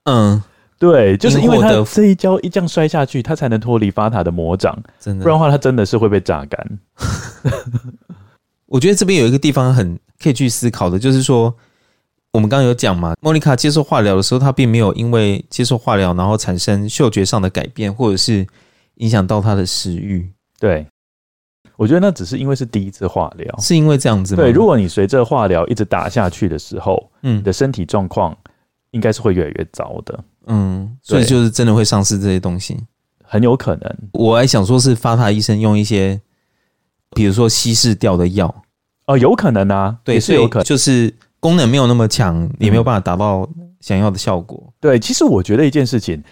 [0.04, 0.42] 嗯，
[0.78, 4.76] 对，就是因为他这一跤一这样摔下去，他才能脱离法塔的魔掌。
[4.98, 6.78] 真的，不然的话，他真的是会被榨干。
[8.66, 11.54] 我觉得这边有一个地方很可以去思考的，就是说，
[12.32, 18.46] 我们刚刚有讲嘛，莫妮卡接受化疗的时候，她并没有因为接受化疗然后产生嗅觉上的改变，或者是
[18.96, 20.30] 影响到她的食欲。
[20.58, 20.86] 对。
[21.76, 24.42] 我觉得那只是因为是第一次化疗，是因为这样子吗？
[24.44, 28.36] 对，如果你随着化疗一直打下去的时候，嗯，你的身体状况
[28.92, 30.16] 应该是会越来越糟的，
[30.46, 32.78] 嗯，所以就是真的会丧失这些东西，
[33.22, 33.96] 很有可能。
[34.12, 36.20] 我还想说是发塔医生用一些，
[37.10, 38.54] 比如说稀释掉的药，
[39.06, 43.48] 哦，有可能啊，对，是有可能，就是功能没有那么强，也没有办法达到
[43.80, 44.62] 想要的效果。
[44.66, 44.72] 嗯。
[44.80, 46.22] 对，其实我觉得一件事情，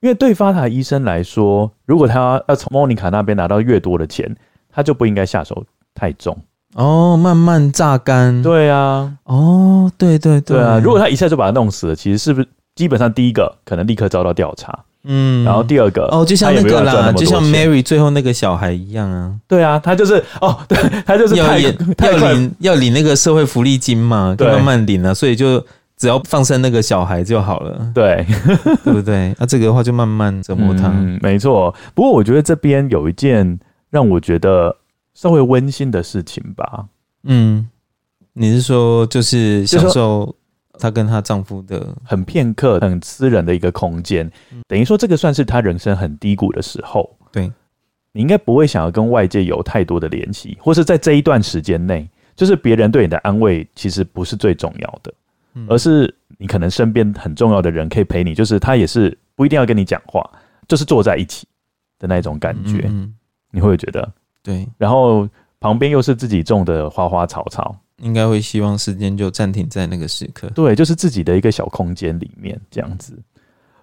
[0.00, 4.36] 因为对发塔医生来说，如果他要从莫妮卡那边拿到越多的钱。
[4.76, 5.64] 他就不应该下手
[5.94, 6.36] 太重
[6.74, 8.42] 哦，慢慢榨干。
[8.42, 10.78] 对啊，哦，对对对，对啊。
[10.78, 14.84] 如果他一下就把他弄死了，其实是不是基本上第一个可能立刻遭到调查？
[15.02, 19.34] 嗯，然后第二个哦，就像那个啦，就像 Mary 最后那个小孩一样啊。
[19.48, 25.58] 对啊，他就是哦，对， 他就是要要领要领那个社会福利金嘛，就慢慢领了，所以就
[25.96, 27.90] 只要放生那个小孩就好了。
[27.92, 28.24] 对，
[28.84, 29.34] 对不对？
[29.40, 30.88] 那这个的话就慢慢折磨他。
[30.88, 31.74] 嗯，没错。
[31.94, 33.58] 不过我觉得这边有一件。
[33.88, 34.76] 让我觉得
[35.14, 36.86] 稍微温馨的事情吧。
[37.22, 37.66] 嗯，
[38.34, 40.34] 你是说就是享受
[40.78, 44.30] 她跟她丈夫的很片刻、很私人的一个空间，
[44.66, 47.16] 等于说这个算是她人生很低谷的时候。
[47.32, 47.50] 对，
[48.12, 55.12] 你应该不会想要跟外界有太多的联系，或是在这一段时间内，就是别人对你的安慰其实不是最重要的，
[55.68, 60.28] 而是你可能身边很重要的人可以陪你，就是他也是不一定要跟你讲话，
[60.66, 61.46] 就是坐在一起
[61.98, 63.14] 的那种感觉，嗯
[63.50, 64.12] 你会觉得？
[64.42, 65.28] 对，然后
[65.60, 73.18] 旁边又是自己种的花花草草，应该会希望时间就暂停在那个时刻，对，就是自己的一个小空间里面这样子。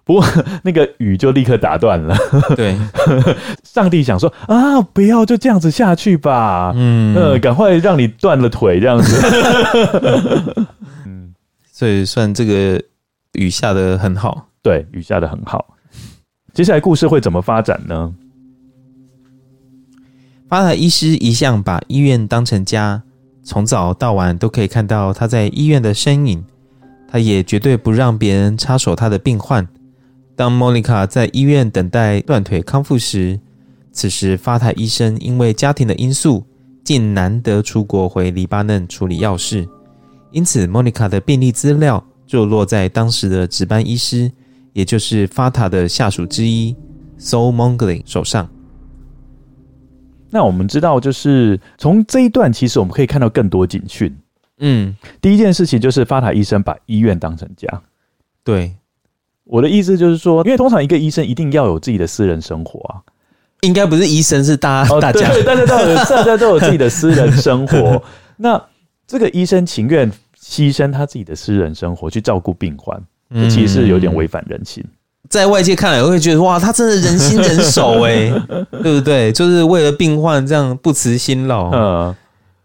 [0.04, 0.24] 不过
[0.62, 2.14] 那个雨就立刻打断了。
[2.54, 2.76] 对，
[3.64, 6.72] 上帝想说啊，不要就这样子下去吧。
[6.76, 9.16] 嗯，呃，赶快让你断了腿这样子。
[11.06, 11.34] 嗯，
[11.72, 12.78] 所以算这个
[13.32, 14.46] 雨下得很好。
[14.62, 15.74] 对，雨下得很好。
[16.52, 18.14] 接下来故事会怎么发展呢？
[20.50, 23.02] 发达医师一向把医院当成家，
[23.44, 26.44] 从早到晚都可以看到他在医院的身影。
[27.06, 29.64] 他也绝对不让别人插手他的病患。
[30.34, 33.38] 当莫妮卡在医院等待断腿康复时，
[33.92, 36.44] 此时法塔医生因为家庭的因素，
[36.82, 39.68] 竟难得出国回黎巴嫩处理要事，
[40.32, 44.32] 因此莫妮卡的病历资料就落在当时的值班医师，
[44.72, 46.74] 也就是法塔的下属之一
[47.16, 48.48] s o u l m o n g l i n g 手上。
[50.34, 54.12] 那我们知道，就是从这一段，其实我们可以看到更多警讯。
[54.58, 57.68] 嗯，第一件事情就是发塔医生把医院当成家。
[58.42, 58.74] 对。
[59.44, 62.98] 我的意思就是说，因为通常一个医生一定要有自己的私人生活啊，
[63.60, 68.02] 应该不是医生，是大家、哦、大家，大家都有大家都有自己的私人生活。
[68.36, 68.60] 那
[69.06, 73.00] 这个医生情愿牺牲他自己的私人生活去照顾病患，
[73.32, 74.82] 这其实是有点违反人性。
[75.28, 78.30] 在外界看来，我会觉得哇，他真的人心人手哎，
[78.82, 79.32] 对不对？
[79.32, 81.70] 就是为了病患这样不辞辛劳。
[81.72, 82.14] 嗯。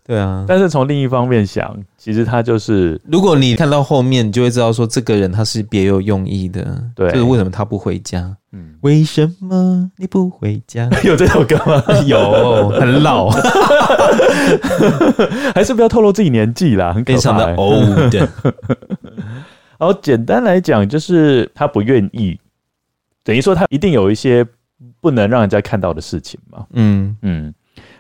[0.06, 6.66] 对啊，但是从另一方面想，其实他就是，如果你看到后面，你就会知道说，这个人他是别有用意的。
[6.96, 8.36] 对，就是为什么他不回家？
[8.52, 10.90] 嗯，为什么你不回家？
[11.06, 11.84] 有这首歌吗？
[12.08, 13.30] 有，很老，
[15.54, 18.12] 还是不要透露自己年纪啦，非常的 old。
[19.78, 22.36] 然后简单来讲，就是他不愿意，
[23.24, 24.46] 等于说他一定有一些
[25.00, 26.66] 不能让人家看到的事情嘛。
[26.72, 27.54] 嗯嗯。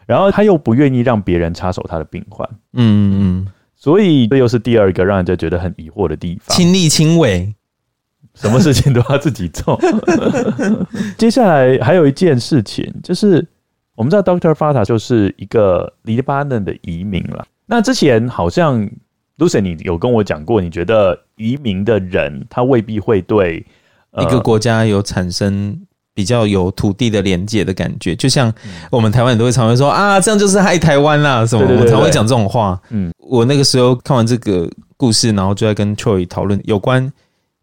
[0.05, 6.57] 然后他又不愿意让别人插手他的病患，嗯嗯，所以这又是第二个让人家觉得很疑惑的地方。
[6.57, 7.53] 亲力亲为，
[8.33, 9.79] 什么事情都要自己做。
[11.15, 13.47] 接下来还有一件事情，就是
[13.93, 17.45] 我们知道 Doctor Fata 就是一个黎巴嫩的移民了。
[17.67, 18.89] 那之前好像
[19.37, 23.63] Lucien 你有跟我讲过，你觉得移民的人他未必会对
[24.17, 25.79] 一个国家有产生。
[26.11, 28.53] 比较有土地的连结的感觉，就像
[28.91, 31.63] 我们台湾人都会常会说啊，这样就是害台湾啦，什么？
[31.65, 32.77] 我们常会讲这种话。
[32.89, 37.09] 嗯，我那个时候看完这个故事，然后就在跟 Troy 讨论有关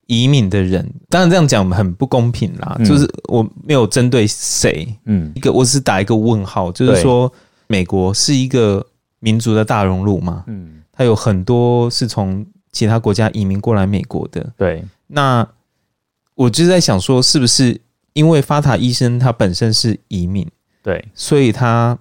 [0.06, 0.90] 移民的人。
[1.10, 7.30] 当然这样讲很不公平啦，就是我没有针对谁，嗯，一个我只是打一个问号，就是说
[7.66, 8.82] 美国是一个
[9.18, 14.82] 民族的大熔炉嘛，嗯，它有很多是从其他国家移民过来美国的，对。
[15.08, 15.46] 那
[16.36, 17.80] 我就在想说，是不是？
[18.12, 20.48] 因为法塔医生他本身是移民，
[20.82, 21.98] 对，所以他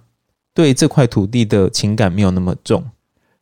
[0.54, 2.82] 对这块土地的情感没有那么重。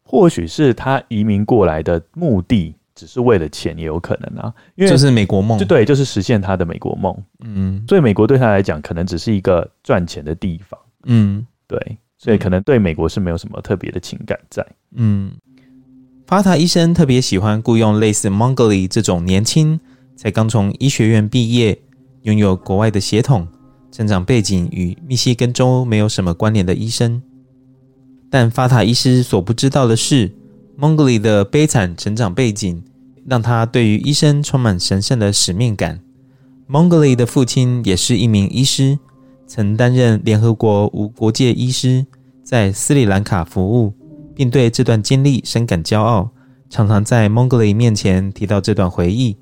[0.02, 4.52] 或许是他移民过来的目的只是为了钱，也有可能啊。
[4.74, 7.16] 因为就是美国梦，就对，就是实现他的美国梦。
[7.44, 10.76] 嗯，所以美国对他来讲，可能只是一个赚钱的地方。
[11.04, 14.66] 嗯，对，所以可能对美国是没有什么特别的情感在。
[14.96, 15.32] 嗯，
[16.26, 19.78] 法塔医生特别喜欢雇佣类似 Mongoli 这种年轻，
[20.16, 21.78] 才刚从医学院毕业。
[22.24, 23.46] 拥有国外的血统、
[23.92, 27.20] 成长背景与密西根州没有什么关联的医生，
[28.30, 30.32] 但法塔医师所不知道的是
[30.78, 32.82] ，Mongoli 的悲惨成长背景
[33.26, 36.00] 让他对于医生充满神圣的使命感。
[36.66, 38.98] Mongoli 的父亲也是一名医师，
[39.46, 42.06] 曾担任联合国无国界医师，
[42.42, 43.92] 在斯里兰卡服务，
[44.34, 46.30] 并对这段经历深感骄傲，
[46.70, 49.36] 常常在 Mongoli 面前提到这段回忆。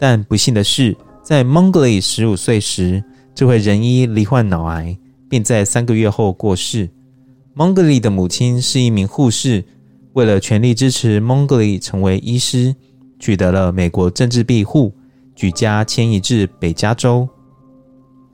[0.00, 4.96] 但不幸的是，在 Mongoli 十五岁时，这位仁医罹患脑癌，
[5.28, 6.88] 并在三个月后过世。
[7.54, 9.62] Mongoli 的母亲是一名护士，
[10.14, 12.74] 为了全力支持 Mongoli 成为医师，
[13.18, 14.90] 取得了美国政治庇护，
[15.34, 17.28] 举家迁移至北加州。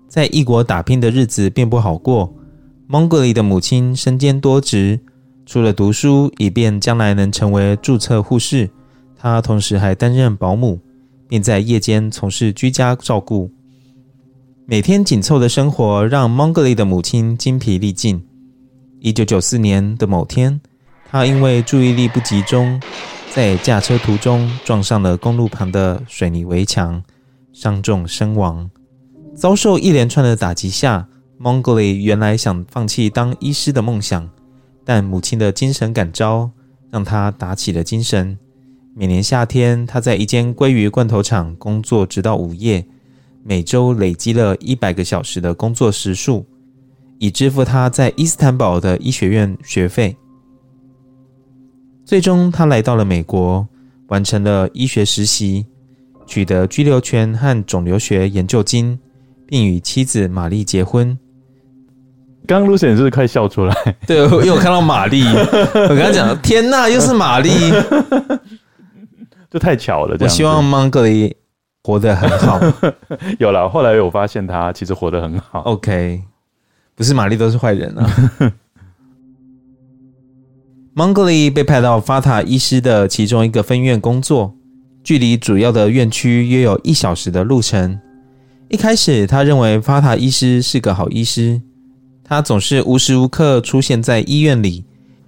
[0.06, 2.32] 在异国打拼的日子并不好过。
[2.88, 5.00] Mongoli 的母亲身兼多职，
[5.44, 8.70] 除了读书以便将来能成为注册护士，
[9.18, 10.78] 她同时还担任保姆。
[11.28, 13.50] 并在夜间从事居家照顾，
[14.64, 18.24] 每天紧凑的生活让 Mongoli 的母亲精疲力尽。
[19.00, 20.60] 一九九四年的某天，
[21.08, 22.80] 她因为注意力不集中，
[23.30, 27.02] 在驾车途中撞上了公路旁的水泥围墙，
[27.52, 28.68] 伤重身亡。
[29.34, 31.06] 遭受一连串的打击下
[31.38, 34.28] Mongoli 原来想放弃当医师的梦想，
[34.84, 36.50] 但母亲的精神感召
[36.90, 38.38] 让他打起了精神。
[38.98, 42.82] 每年夏天，他在一间鲑鱼罐头厂工作，直到午夜，
[43.44, 46.46] 每周累积了一百个小时的工作时数，
[47.18, 50.16] 以支付他在伊斯坦堡的医学院学费。
[52.06, 53.68] 最终，他来到了美国，
[54.06, 55.66] 完成了医学实习，
[56.26, 58.98] 取得居留权和肿瘤学研究金，
[59.46, 61.18] 并与妻子玛丽结婚。
[62.46, 63.74] 刚刚 Lucien 是不是快笑出来？
[64.06, 67.50] 对，因为我看到玛丽，我跟他讲：“天呐，又是玛丽，
[69.50, 71.34] 这太巧了。”我希望 Mongoli
[71.82, 72.60] 活得很好。
[73.38, 75.60] 有了，后来我发现他其实活得很好。
[75.60, 76.22] OK，
[76.94, 78.10] 不是玛丽都是坏人啊。
[80.96, 84.54] Mongoli 被派到法塔医师的其中一个分院工作，
[85.04, 88.00] 距离主要的院区约有一小时的路程。
[88.68, 91.60] 一开始，他认为法塔医师是个好医师。
[92.24, 94.84] 他总是无时无刻出现在医院里，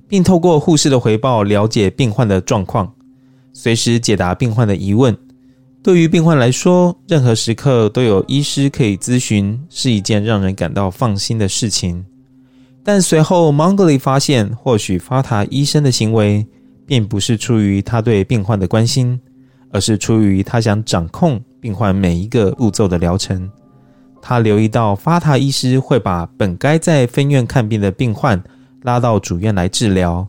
[0.09, 2.95] 并透过护士的回报了解病患的状况，
[3.53, 5.17] 随时解答病患的疑问。
[5.83, 12.05] 对于病患来说，任何时刻都有医师可以咨询，是一件让人感到放心的事情。
[12.83, 16.47] 但随后，Mongoli 发现，或许 Fat 治医生的行为
[16.87, 19.21] 并不是出于他对病患的关心，
[19.71, 23.51] 而是出于他想掌控病患每一个步骤的疗程。
[24.21, 28.43] 他留意到，法塔医师会把本该在分院看病的病患
[28.83, 30.27] 拉到主院来治疗，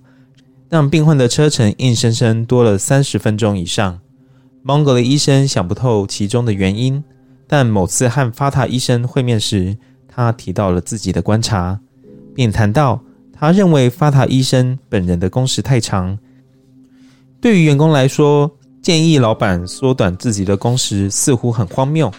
[0.70, 4.00] 让病患的车程硬生生多了三十分钟以上。
[4.64, 7.04] Mongoli 医生想不透其中的原因，
[7.48, 9.76] 但某次和法塔医生会面时，
[10.08, 11.80] 他提到了自己的观察，
[12.36, 13.02] 并谈到
[13.34, 16.20] 他认为法塔医生本人的工时太长。
[17.42, 18.52] 对于员工来说，
[18.82, 22.12] 建议老板缩短自己的工时似乎很荒谬。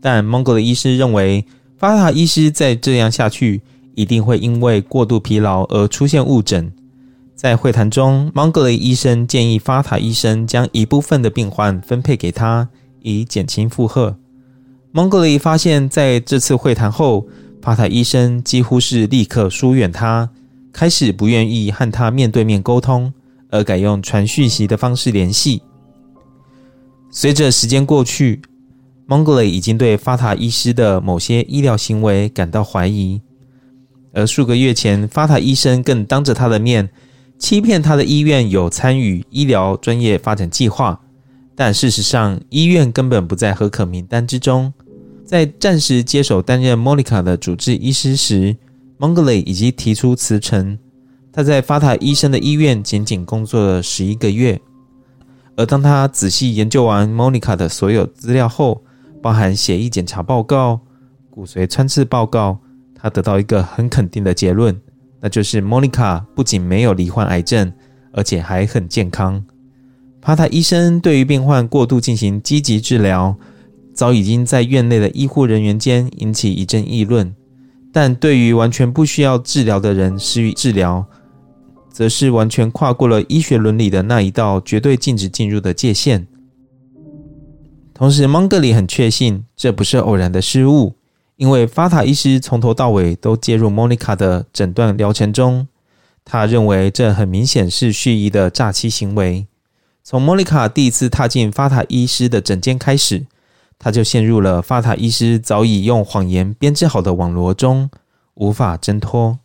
[0.00, 1.44] 但 Mongoli 医师认为，
[1.76, 3.60] 法塔医师再这样下去，
[3.94, 6.72] 一定会因为过度疲劳而出现误诊。
[7.40, 12.68] 在会谈中，Mongoli 医生建议法塔医生将一部分的病患分配给他，
[13.00, 14.18] 以减轻负荷。
[14.92, 17.26] Mongoli 发现，在这次会谈后，
[17.62, 20.28] 法塔医生几乎是立刻疏远他，
[20.70, 23.10] 开始不愿意和他面对面沟通，
[23.48, 25.62] 而改用传讯息的方式联系。
[27.10, 28.42] 随着时间过去
[29.08, 33.22] ，Mongoli 已经对法塔医师的某些医疗行为感到怀疑，
[34.12, 36.90] 而数个月前，法塔医生更当着他的面
[37.40, 41.00] 欺骗他的医院有参与医疗专业发展计划，
[41.56, 44.72] 但事实上，医院根本不在核可名单之中。
[45.24, 48.54] 在暂时接手担任 Monica 的主治医师时
[48.98, 50.78] ，Mongoli 已经提出辞呈。
[51.32, 54.60] 他在法塔医生的医院仅仅工作了十一个月，
[55.56, 58.82] 而当他仔细研究完 Monica 的所有资料后，
[59.22, 60.80] 包含血液检查报告、
[61.30, 62.58] 骨髓穿刺报告，
[62.94, 64.78] 他得到一个很肯定的结论，
[65.20, 67.72] 那就是莫妮卡不仅没有罹患癌症，
[68.12, 69.44] 而且还很健康。
[70.20, 73.36] 帕塔医生对于病患过度进行积极治疗，
[73.94, 77.34] 早已经在院内的医护人员间引起一阵议论，
[77.92, 81.06] 但对于完全不需要治疗的人施予治疗，
[81.90, 86.26] 则是完全跨过了医学伦理的那一道绝对禁止进入的界限。
[87.94, 90.94] 同时蒙格里很确信这不是偶然的失误，
[91.40, 95.66] 因为法塔医师从头到尾都介入 Monica 的诊断疗程中。
[96.22, 99.46] 他认为这很明显是蓄意的诈欺行为。
[100.04, 103.26] 从 Monica 第一次踏进法塔医师的诊间开始，
[103.78, 107.90] 他就陷入了法塔医师早已用谎言编织好的网罗中，
[108.34, 109.38] 无法挣脱。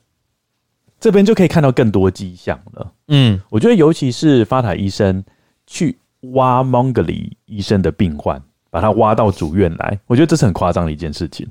[0.99, 2.91] 这边就可以看到更多迹象了。
[3.07, 5.23] 嗯，我觉得尤其是法塔医生
[5.65, 5.99] 去。
[6.33, 8.41] 挖 Mongoli 医生的病患，
[8.71, 11.47] 把他挖到主院来，我觉得这是很夸张的一件事情。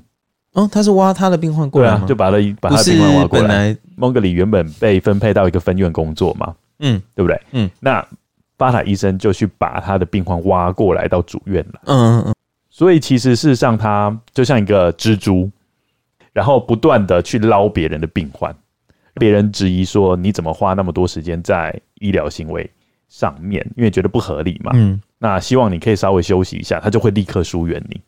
[0.55, 3.77] 哦，他是挖他的病患过来，就把他把他的病患挖过来。
[3.97, 7.39] Mongoli 原本被分配到一个分院工作嘛，嗯，对不对？
[7.51, 8.05] 嗯，那
[8.57, 11.81] 巴塔医生就去把他的病患挖过来到主院了。
[11.85, 12.33] 嗯嗯嗯。
[12.69, 15.49] 所以其实事实上，他就像一个蜘蛛，
[16.33, 18.53] 然后不断的去捞别人的病患。
[19.15, 22.69] 别人质疑说：“你怎么花那么多时间在医疗行为？”
[23.07, 28.01] 上面，因为觉得不合理嘛，嗯，那希望你可以稍微休息一下，他就会立刻疏远你。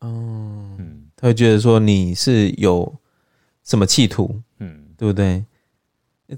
[0.00, 0.65] 哦，嗯，
[1.16, 2.94] 他会觉得说你是有
[3.64, 5.44] 什么企图，嗯，对不对？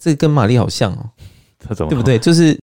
[0.00, 1.10] 这跟玛丽好像哦，
[1.58, 2.18] 他怎么对不对？
[2.18, 2.58] 就是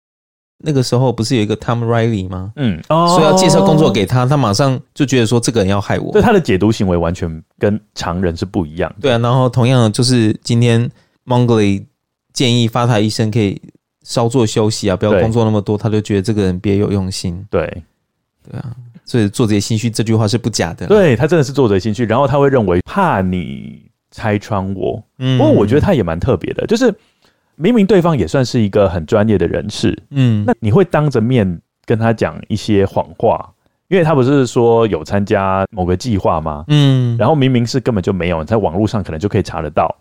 [0.59, 2.53] 那个时候不是有一个 Tom Riley 吗？
[2.55, 6.11] 嗯，哦，所以要介绍工作给他，他马上就觉得说这个人要害我。
[6.11, 9.01] 对他的解读行为完全跟常人是不一样的。
[9.01, 10.89] 对啊，然后同样的就是今天
[11.25, 11.85] Mongley
[12.33, 13.61] 建议法塔医生可以。
[14.07, 17.43] 稍作休息啊，不要工作那么多，他就觉得这个人别有用心。
[17.49, 17.65] 对，
[18.47, 18.75] 对啊，
[19.05, 20.87] 所以做贼心虚这句话是不假的。
[20.87, 25.01] 对，他真的是做贼心虚，然后他会认为怕你拆穿我。
[25.19, 26.93] 嗯，不过我觉得他也蛮特别的，就是
[27.55, 33.53] 明明对方也算是一个很专业的人士，嗯，那你会当着面跟他讲一些谎话，
[33.87, 36.65] 因为他不是说有参加某个计划吗？
[36.67, 39.95] 嗯，然后明明是根本就没有，你在网络上可能就可以查得到，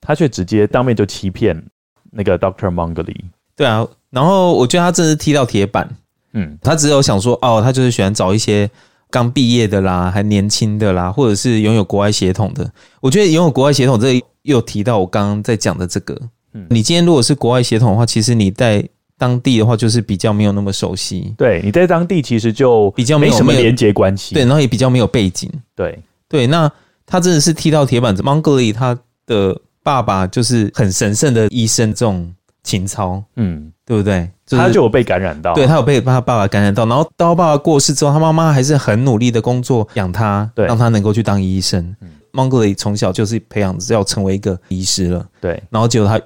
[0.00, 1.64] 他却直接当面就欺骗
[2.10, 3.16] 那个 Doctor Mongoli。
[3.56, 5.88] 对啊，然后我觉得他真是踢到铁板。
[6.32, 8.70] 嗯，他只有想说，哦，他就是喜欢找一些
[9.10, 12.70] 刚毕业的啦，还年轻的啦，或者是拥有国外血统的。
[13.00, 16.18] 我觉得拥有国外血统，这又提到我刚刚在讲的这个。
[16.52, 21.34] 嗯，你今天如果是国外血统的话，其实你在当地的话，就是比较没有那么熟悉。
[21.36, 24.34] 对，你在当地其实就比较没什么连接关系。
[24.34, 25.50] 对，然后也比较没有背景。
[25.74, 25.98] 对
[26.28, 26.70] 对，那
[27.04, 28.22] 他真的是踢到铁板子。
[28.22, 34.30] Mongoli 他的爸爸就是很神圣的医生，这种情操，嗯，对不对？
[34.48, 41.94] 就是、他就有被感染到，对，他有被他爸爸感染到，然后到他爸爸过世之后，他妈妈还是很努力的工作养他，对，让他能够去当医生。
[42.32, 46.20] Mongoli 从小就是培养要成为一个医师了，对，然后结果他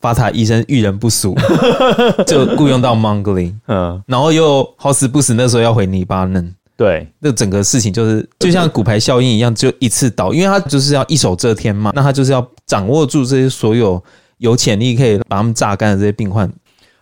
[0.00, 1.34] 发塔医生遇人不淑，
[2.26, 14.00] 就雇佣到 Mongoli，嗯，然后又好死不死那时候要回黎巴嫩，对，那整个事情就是就像骨牌效应一样，就一次倒，因为他就是要一手遮天嘛，那他就是要掌握住这些所有
[14.36, 16.48] 有潜力可以把他们榨干的这些病患。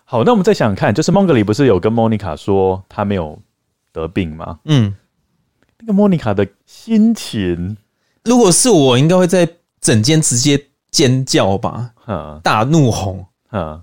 [0.09, 3.37] 好，那我们再想想看，就是 Mongoli 不是有跟 Monica 说他没有
[3.93, 4.61] 得病吗？
[4.65, 4.95] 嗯，
[5.81, 7.77] 那个 Monica 的心情，
[8.23, 9.49] 如果是我，应该会在
[9.81, 13.83] 整间直接尖叫吧，嗯，大怒吼，嗯，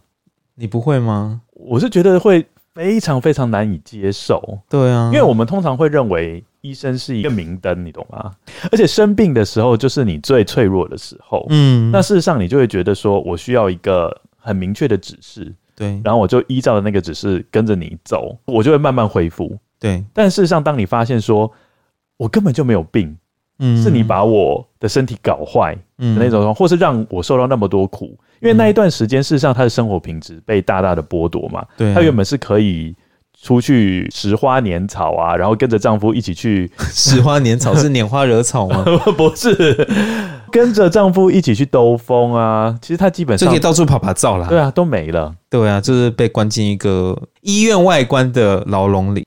[0.55, 1.41] 你不会吗？
[1.51, 8.31] 我是觉得会非常非常难以接受，对啊，因为我们通常会认为医生是一个明灯，你懂吗？
[8.71, 15.53] 而且生病的时候就是你最脆弱的时候，嗯，那事实上你就会觉得说我需要一个很明确的指示。
[15.75, 19.57] 对，然后我就依照的那个指示跟着你走，我就会慢慢恢复。
[19.79, 21.51] 对，但事实上，当你发现说
[22.17, 23.15] 我根本就没有病，
[23.59, 31.65] 嗯，是你把我的身体搞坏，嗯，那种，或是让我受到那么多苦，因为那一段时间，事实上他的生活品质被大大的剥夺嘛。
[31.75, 32.95] 对，他原本是可以
[33.43, 38.85] 出去拾花拈草啊，然后跟着丈夫一起去拾花拈草，是拈花惹草吗？
[39.17, 39.85] 不是。
[40.49, 42.77] 跟着丈夫一起去兜风啊！
[42.79, 44.47] 其实她基本上就可以到处跑拍照啦。
[44.47, 45.33] 对啊，都没了。
[45.49, 49.25] 对啊，就是被关进一个医院外观的牢笼里。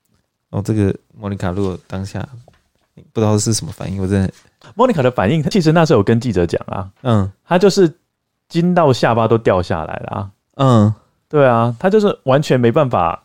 [0.49, 2.25] 哦，这个莫妮卡如果当下
[3.13, 4.33] 不知道是什么反应，我真的。
[4.73, 7.93] 莫妮卡的反应，其实那时候有跟记者讲啊，嗯，她就是
[8.47, 10.29] 惊到下巴都掉下来了啊。
[10.55, 10.93] 嗯，
[11.29, 13.21] 对啊，她就是完全没办法。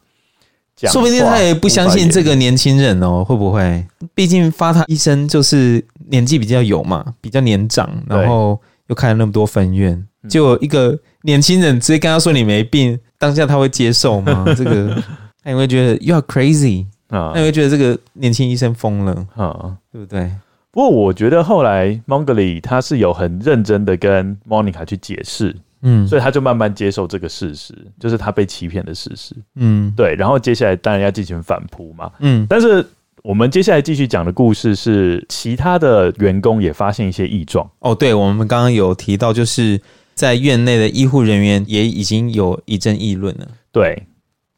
[0.76, 3.86] 说不定他也不相信这个年轻人哦，会不会？
[4.14, 14.44] 毕竟发他医生就是年纪比较有嘛，比较年长，然后又开了那么多分院，就一个年轻人直接跟他说你没病，当下他会接受吗？
[14.56, 15.00] 这个
[15.44, 20.30] 他也会觉得 you are crazy 啊，他也会觉得这个年轻医生疯了啊，对不对？
[20.72, 25.54] 不过我觉得后来 Mongoli 他是有很认真的跟 Monica 去解释。
[25.82, 29.34] 嗯，所以他就慢慢接受这个事实，就是他被欺骗的事实。
[29.56, 30.14] 嗯，对。
[30.14, 32.10] 然后接下来当然要进行反扑嘛。
[32.20, 32.86] 嗯，但是
[33.22, 37.68] 我们接下来继续讲的故事是，其他的员工也发现一些异状。
[37.80, 39.80] 哦，对，我们刚刚有提到，就是
[40.14, 43.48] 在院内的医护人员也已经有一阵议论了。
[43.70, 44.06] 对，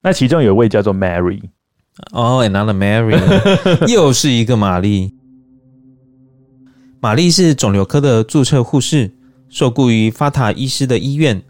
[0.02, 1.40] 那其中有一位叫做 Mary。
[2.12, 3.16] 哦，another Mary，
[3.90, 5.14] 又是一个玛丽。
[7.00, 9.10] 玛丽是肿瘤科的注册护士。
[9.48, 11.42] 受雇于法塔医师的医院，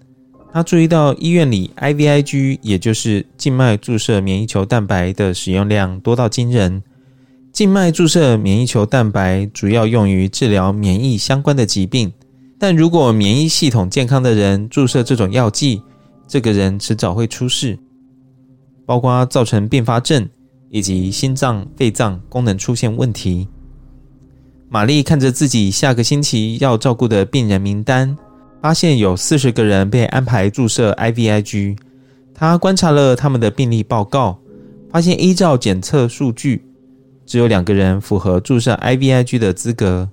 [0.53, 6.83] 他注意到医院里 IVIG，也就是静脉注射免疫球蛋白的使用量多到惊人。
[7.53, 12.13] 静脉注射免疫球蛋白主要用于治疗免疫相关的疾病，
[12.59, 15.81] 但如果免疫系统健康的人注射这种药剂，
[16.27, 17.79] 这个人迟早会出事，
[18.85, 20.29] 包括造成并发症
[20.69, 23.47] 以及心脏、肺脏功能出现问题。
[24.75, 28.19] 玛丽看着自己下个星期要照顾的病人名单，
[28.61, 31.79] 发现有四十个人被安排注射 IVIG。
[32.35, 34.37] 她观察了他们的病历报告，
[34.91, 36.65] 发现依照检测数据，
[37.25, 40.11] 只有两个人符合注射 IVIG 的资格。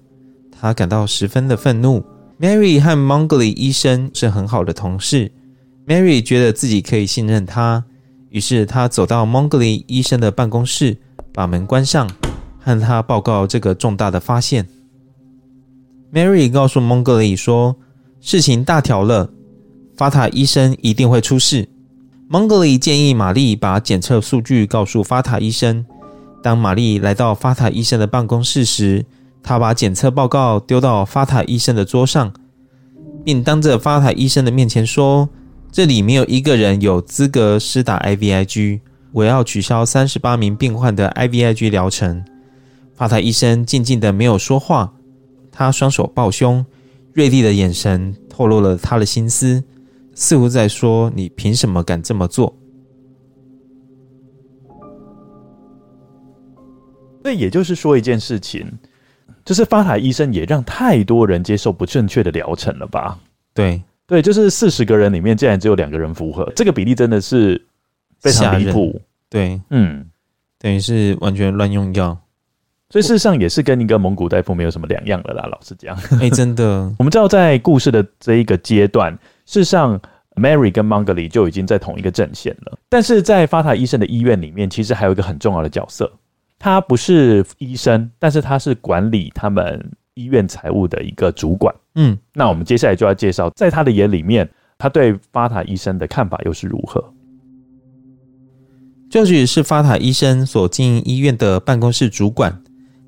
[0.52, 2.06] 她感到十分的愤怒。
[2.40, 5.32] Mary 和 Mongoli 医生是很好的同事
[5.88, 7.84] ，Mary 觉得自己可以信任他，
[8.30, 10.96] 于是她走到 Mongoli 医生的办公室，
[11.34, 12.08] 把门关上。
[12.64, 14.68] 和他报告这个重大的发现。
[16.14, 17.76] Mary 告诉 Mongoli 说
[18.22, 19.32] ：“事情大条了，
[19.96, 21.68] 法塔医生一定会出事。”
[22.30, 25.86] Mongoli 建议玛丽把检测数据告诉法塔医生。
[26.44, 29.06] 当玛丽来到法塔医生的办公室时，
[29.44, 32.34] 他把检测报告丢到法塔医生的桌上，
[33.24, 35.30] 并当着法塔医生的面前说
[35.72, 38.80] ：“这里没有一个人有资格施打 IVIG，
[39.12, 42.24] 我要取消三十八名病患的 IVIG 疗程。”
[43.02, 44.94] 法塔医生静静的没有说话，
[45.52, 46.64] 他双手抱胸，
[47.14, 49.64] 锐利的眼神透露了他的心思，
[50.14, 52.56] 似乎在说：“你凭什么敢这么做？”
[57.24, 58.72] 那也就是说一件事情，
[59.44, 63.18] 就是发塔医生也让太多人接受不正确的疗程了吧？
[63.56, 67.66] 对对，就是四十个人里面竟然只有两个人符合，这个比例真的是
[68.20, 69.02] 非常离谱。
[69.28, 70.06] 对，嗯，
[70.60, 72.16] 等于是完全乱用药，
[72.92, 75.48] 所以事实上也是跟一个蒙古大夫没有什么两样的啦。
[75.50, 79.14] 老实讲，哎、欸，真的， 我们知道在故事的这一个阶段，
[79.46, 80.00] 事实上
[80.36, 86.12] Mary 跟 Mongoli 就已经在同一个阵线了，但是在法塔医生的医院里面，其实还有一个很重要的角色。
[86.60, 91.74] 他不是医生，但是他是管理他们医院财务的一个主管。
[91.96, 97.04] 嗯，那我们接下来就要介绍，在他的眼里面，他对法塔医生的看法又是如何？
[99.10, 102.61] 这就是是法塔医生所经营医院的办公室主管，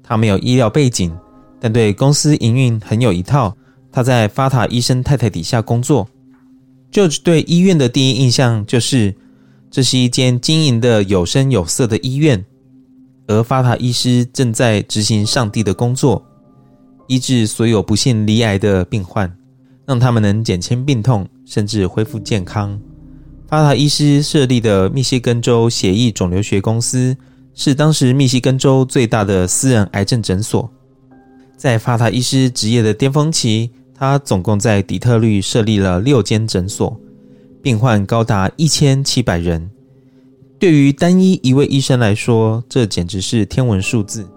[0.04, 1.12] 他没有医疗背景，
[1.60, 3.56] 但对公司营运很有一套。
[3.92, 6.08] 他在法塔医生太太底下工作。
[6.92, 9.16] George 对医院的第一印象就是，
[9.72, 12.44] 这是一间经营的有声有色的医院。
[13.28, 16.24] 而法塔医师正在执行上帝的工作，
[17.08, 19.32] 医治所有不幸罹癌的病患，
[19.86, 22.78] 让他们能减轻病痛，甚至恢复健康。
[23.48, 27.16] 法塔医师设立的密歇根州血液肿瘤学公司
[27.54, 30.70] 是当时密西根州最大的私人癌症诊所。
[31.56, 37.00] 在法塔医师职业的巅峰期，他总共在底特律设立了六间诊所，
[37.62, 39.70] 病患高达一千七百人。
[40.60, 44.28] 对于单一一位医生来说，这简直是天文数字。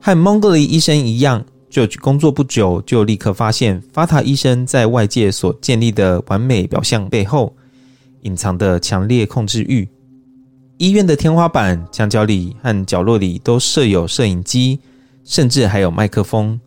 [0.00, 7.56] 和 Mongoli 医生一样，George 工作不久就立刻发现，法塔医生在外界所建立的完美表象背后，
[8.22, 9.88] 隐藏的强烈控制欲。
[10.78, 14.78] 医院的天花板、墙角里和角落里都设有摄影机，
[15.24, 16.60] 甚至还有麦克风。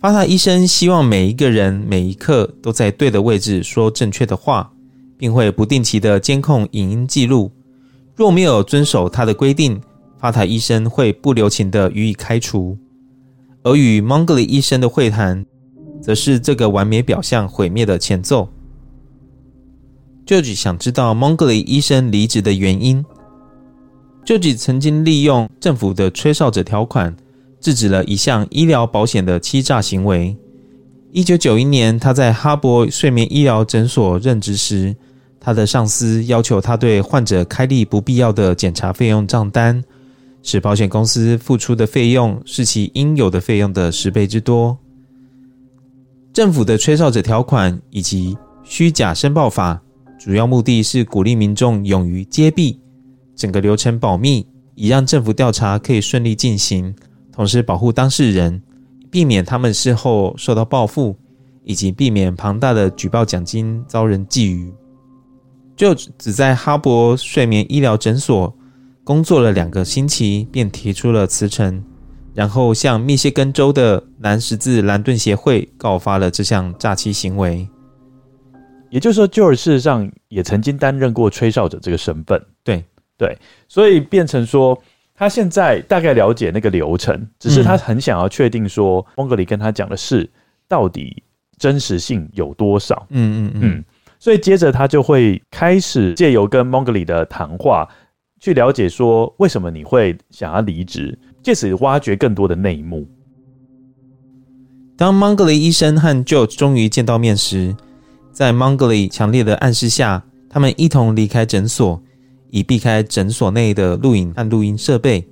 [0.00, 4.72] 法塔医生希望每一个人每一刻都在对的位置说正确的话，
[5.16, 7.52] 并会不定期的监控影音记录。
[8.16, 9.80] 若没有遵守他的规定，
[10.18, 12.76] 法塔医生会不留情地予以开除。
[13.62, 15.46] 而与 Mongoli 医生的会谈，
[16.02, 18.48] 则是这个完美表象毁灭的前奏。
[20.26, 23.04] George 想知道 Mongoli 医生离职的原因。
[24.28, 27.16] George 曾经利用政府的吹哨者条款，
[27.62, 30.36] 制止了一项医疗保险的欺诈行为。
[31.12, 34.94] 一九九一年，他在哈勃睡眠医疗诊所任职时，
[35.40, 39.82] 他的上司要求他对患者开立不必要的检查费用账单，
[40.42, 44.76] 使保险公司付出的费用是其应有的费用的十倍之多。
[46.34, 49.80] 政府的吹哨者条款以及虚假申报法，
[50.20, 52.78] 主要目的是鼓励民众勇于揭弊，
[53.38, 56.92] 整个流程保密，以让政府调查可以顺利进行，
[57.32, 58.60] 同时保护当事人，
[59.12, 61.16] 避免他们事后受到报复，
[61.62, 64.72] 以及避免庞大的举报奖金遭人觊觎。
[65.76, 68.52] 就只在哈勃睡眠医疗诊所
[69.04, 71.80] 工作了两个星期，便提出了辞呈，
[72.34, 77.68] 然后向密歇根州的南十字蓝盾协会告发了这项诈欺行为。
[78.90, 82.44] 也就是说，George 事实上也曾经担任过吹哨者这个身份。
[82.64, 82.84] 对
[83.18, 83.36] 对，
[83.68, 84.80] 所以变成说，
[85.14, 90.30] 他现在大概了解那个流程，只是他很想要确定说，蒙格里跟他讲的事
[90.66, 91.22] 到底
[91.58, 93.06] 真实性有多少？
[93.10, 93.60] 嗯嗯嗯。
[93.62, 93.84] 嗯
[94.20, 97.88] 所以接着他就会开始借由跟 Mongoli 的谈话，
[98.40, 103.06] 去了解说为什么你会想要离职，借此挖掘更多的内幕。
[104.96, 107.76] 当 Mongoli 医生和 George 终于见到面时，
[108.32, 112.02] 在 Mongoli 强烈的暗示下，他们一同离开诊所，
[112.50, 115.28] 以避开诊所内的录影和录音设备。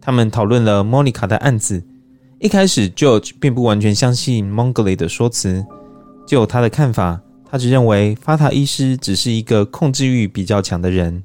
[0.00, 1.84] 他们讨论了 Monica 的案子。
[2.38, 5.66] 一开始，George 并不完全相信 Mongoli 的说辞，
[6.26, 7.20] 就他的看法。
[7.50, 11.22] 他只认为法塔医师只是一个控制欲比较强的人。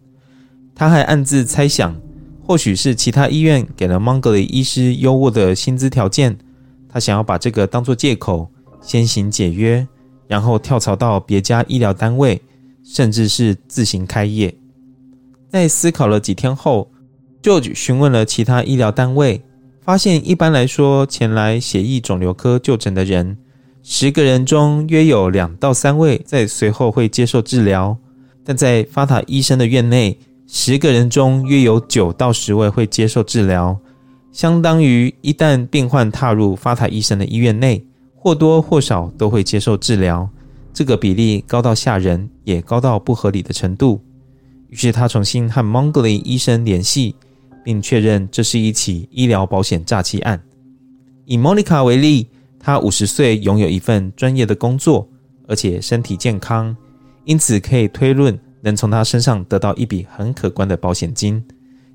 [0.74, 1.96] 他还暗自猜想，
[2.42, 6.38] 或许是其他医院给了 Mongoli 医师优渥的薪资条件，
[6.90, 8.50] 他想要把这个当作借口，
[8.82, 9.88] 先行解约，
[10.28, 12.42] 然后跳槽到别家医疗单位，
[12.84, 14.56] 甚至是自行开业。
[15.54, 16.90] 在思考了几天后
[17.44, 19.44] ，George 询问了其他医疗单位，
[19.82, 23.38] 发现一般来说，前来血液肿瘤科就诊的人。
[23.84, 27.96] 十个人中约有两到三位在随后会接受治疗，
[28.44, 33.78] 但在法塔医生的院内，十个人中约有九到十位会接受治疗，
[34.32, 37.86] 相当于一旦病患踏入法塔医生的医院内，
[38.16, 40.28] 或多或少都会接受治疗。
[40.74, 44.02] 这个比例高到吓人，也高到不合理的程度。
[44.74, 47.16] 于是他重新和 Mongoli 医生联系，
[47.64, 50.42] 并确认这是一起医疗保险诈欺案。
[51.26, 52.28] 以 Monica 为例。
[52.66, 55.06] 他五十岁拥有一份专业的工作，
[55.50, 56.74] 而且身体健康，
[57.26, 61.44] 因此可以推论能从他身上得到一笔很可观的保险金。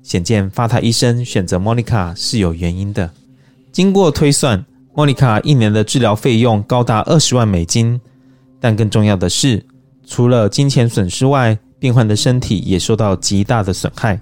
[0.03, 3.09] 显见法塔医生选择 Monica 是有原因的。
[3.71, 4.63] 经过推算
[4.93, 7.99] ，，Monica 一年的治疗费用高达二十万美金。
[8.59, 9.65] 但更重要的是，
[10.05, 14.19] 除了金钱损失外，病患的身体也受到极大的损害。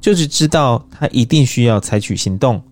[0.00, 2.62] 就是知道他一定需要采取行动。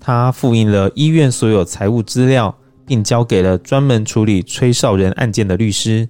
[0.00, 2.52] 他复印了医院所有财务资料，
[2.84, 6.08] 并交给了专门处理吹哨人案件的律师。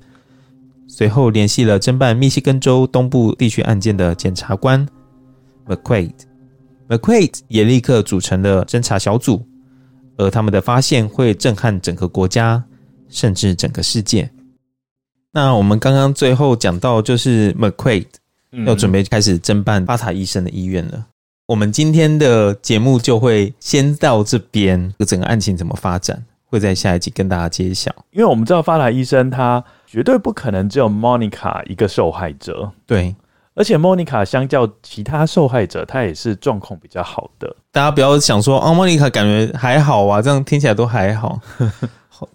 [0.89, 4.87] 随后联系了侦办密西根州东部地区案件的检察官
[5.67, 6.13] McQuaid。
[6.89, 9.43] McQuaid 也立刻组成了侦查小组，
[10.17, 12.63] 而他们的发现会震撼整个国家，
[13.09, 14.31] 甚至整个世界。
[15.35, 18.05] 那我们刚刚最后讲到，就是 McQuaid
[18.67, 21.07] 要准备开始侦办巴塔医生的医院了。
[21.47, 27.91] 我们今天的节目就会先到这边，整个案情怎么发展，会在下一集跟大家揭晓。
[28.11, 33.17] 因为我们知道法塔医生他绝对不可能只有 Monica 一个受害者，对，
[33.55, 37.57] 而且 Monica 相较其他受害者，他也是状况比较好的。
[37.71, 41.41] 大家不要想说哦，Monica 感觉还好啊，这样听起来都还好。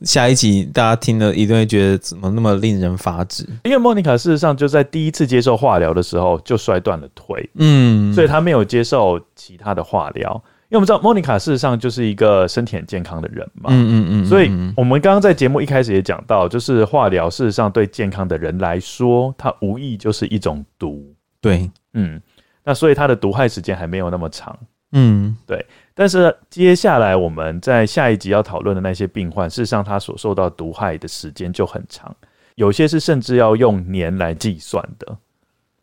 [0.01, 3.45] 下一集大家听了一定会觉得怎么那么令人发指？
[3.63, 10.41] 因为莫妮卡事实上就在第一次接受化疗的时候就摔断了腿，嗯，所以她没有接受其他的化疗。
[10.69, 22.21] 因为我们知道莫妮卡事实上就是一个身体很健康的人嘛，嗯嗯嗯，所以我们刚刚在节目一开始也讲到，就是化疗事实上对健康的人来说，它无疑就是一种毒，对，嗯，
[22.65, 24.59] 那所以它的毒害时间还没有那么长，
[24.91, 25.65] 嗯，对。
[25.99, 32.15] 但是接下来我们在下一集要讨论的那些病患，事实上他所受到毒害的时间就很长，
[32.53, 35.17] 有些是甚至要用年来计算的。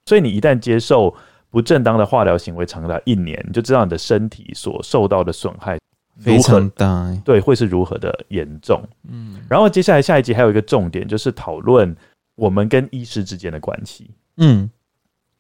[0.07, 1.13] 所以你一旦接受
[1.51, 5.81] 不正当的化疗行为长达一年，你就知道你的身体所受到的损害
[6.21, 8.81] 非常大，对，会是如何的严重。
[9.11, 11.93] 嗯，然后接下来下一集还有一个重点，就是讨论
[12.37, 14.13] 我们跟医师之间的关系。
[14.37, 14.71] 嗯，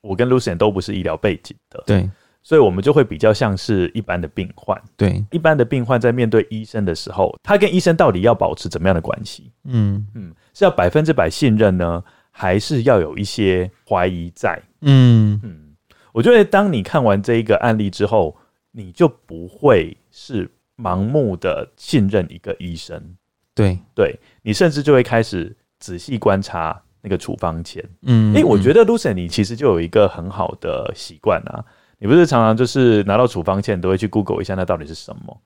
[0.01, 2.11] 我跟 Lucien 都不是医疗背景的，对。
[2.47, 4.79] 所以，我们就会比较像是一般的病患。
[4.99, 9.51] 对，一般的病患在面对医生的时候，他跟医生到底要保持怎么样的关系？
[9.65, 14.61] 嗯嗯，是要百分之百信任呢，还是要有一些怀疑在？
[14.83, 15.75] 嗯嗯，
[16.13, 18.37] 我觉得当你看完这一个案例之后，
[18.73, 23.17] 你就不会是盲目的信任一个医生。
[23.55, 27.83] 对对，你甚至就会开始仔细观察那个处方箋。
[28.03, 31.65] 嗯，哎、欸，我觉得 Lucien 你其实就有一个很好的习惯啊。
[32.05, 35.41] 你不是常常就是拿到处方前都会去 Google 一下，那到底是什么？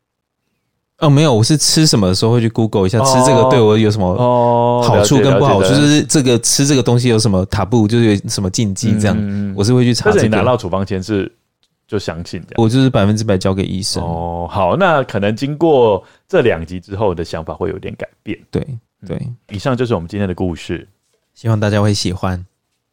[0.98, 9.16] 哦，没有，我是吃什么的时候会去 Google 一下，吃这个对我有什么好处跟不好，就是这个吃这个东西有什么 taboo，就是有什么禁忌这样。
[9.16, 10.16] 嗯、我是会去查、这个。
[10.16, 11.32] 但是你拿到处方前是
[11.86, 12.54] 就相信这样？
[12.56, 14.02] 我就是百分之百交给医生。
[14.02, 18.36] 哦，好，那可能经过这两集之后的想法会有点改变。
[18.50, 18.66] 对
[19.06, 20.88] 对、嗯，以上就是我们今天的故事，
[21.34, 22.44] 希望大家会喜欢。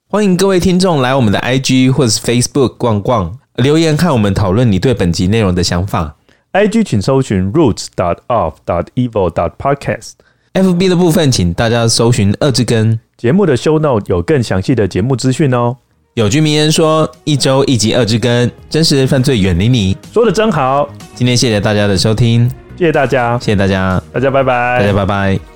[0.07, 3.39] 欢迎各位听众来我们的 IG 或者是 Facebook 逛逛。
[3.57, 6.15] 留言看我们讨论你对本集内容的想法。
[6.53, 10.13] IG 请搜寻 roots dot of dot evil dot podcast。
[10.53, 12.99] FB 的部分请大家搜寻二之根。
[13.17, 15.75] 节目的 show note 有更详细的节目资讯哦。
[16.13, 19.97] 有句名言说：一周一集二之根，真实犯罪远离你。
[20.13, 20.87] 说的真好。
[21.13, 25.54] 今天谢谢大家的收听，谢谢大家，谢谢大家，大家拜拜，大家拜拜。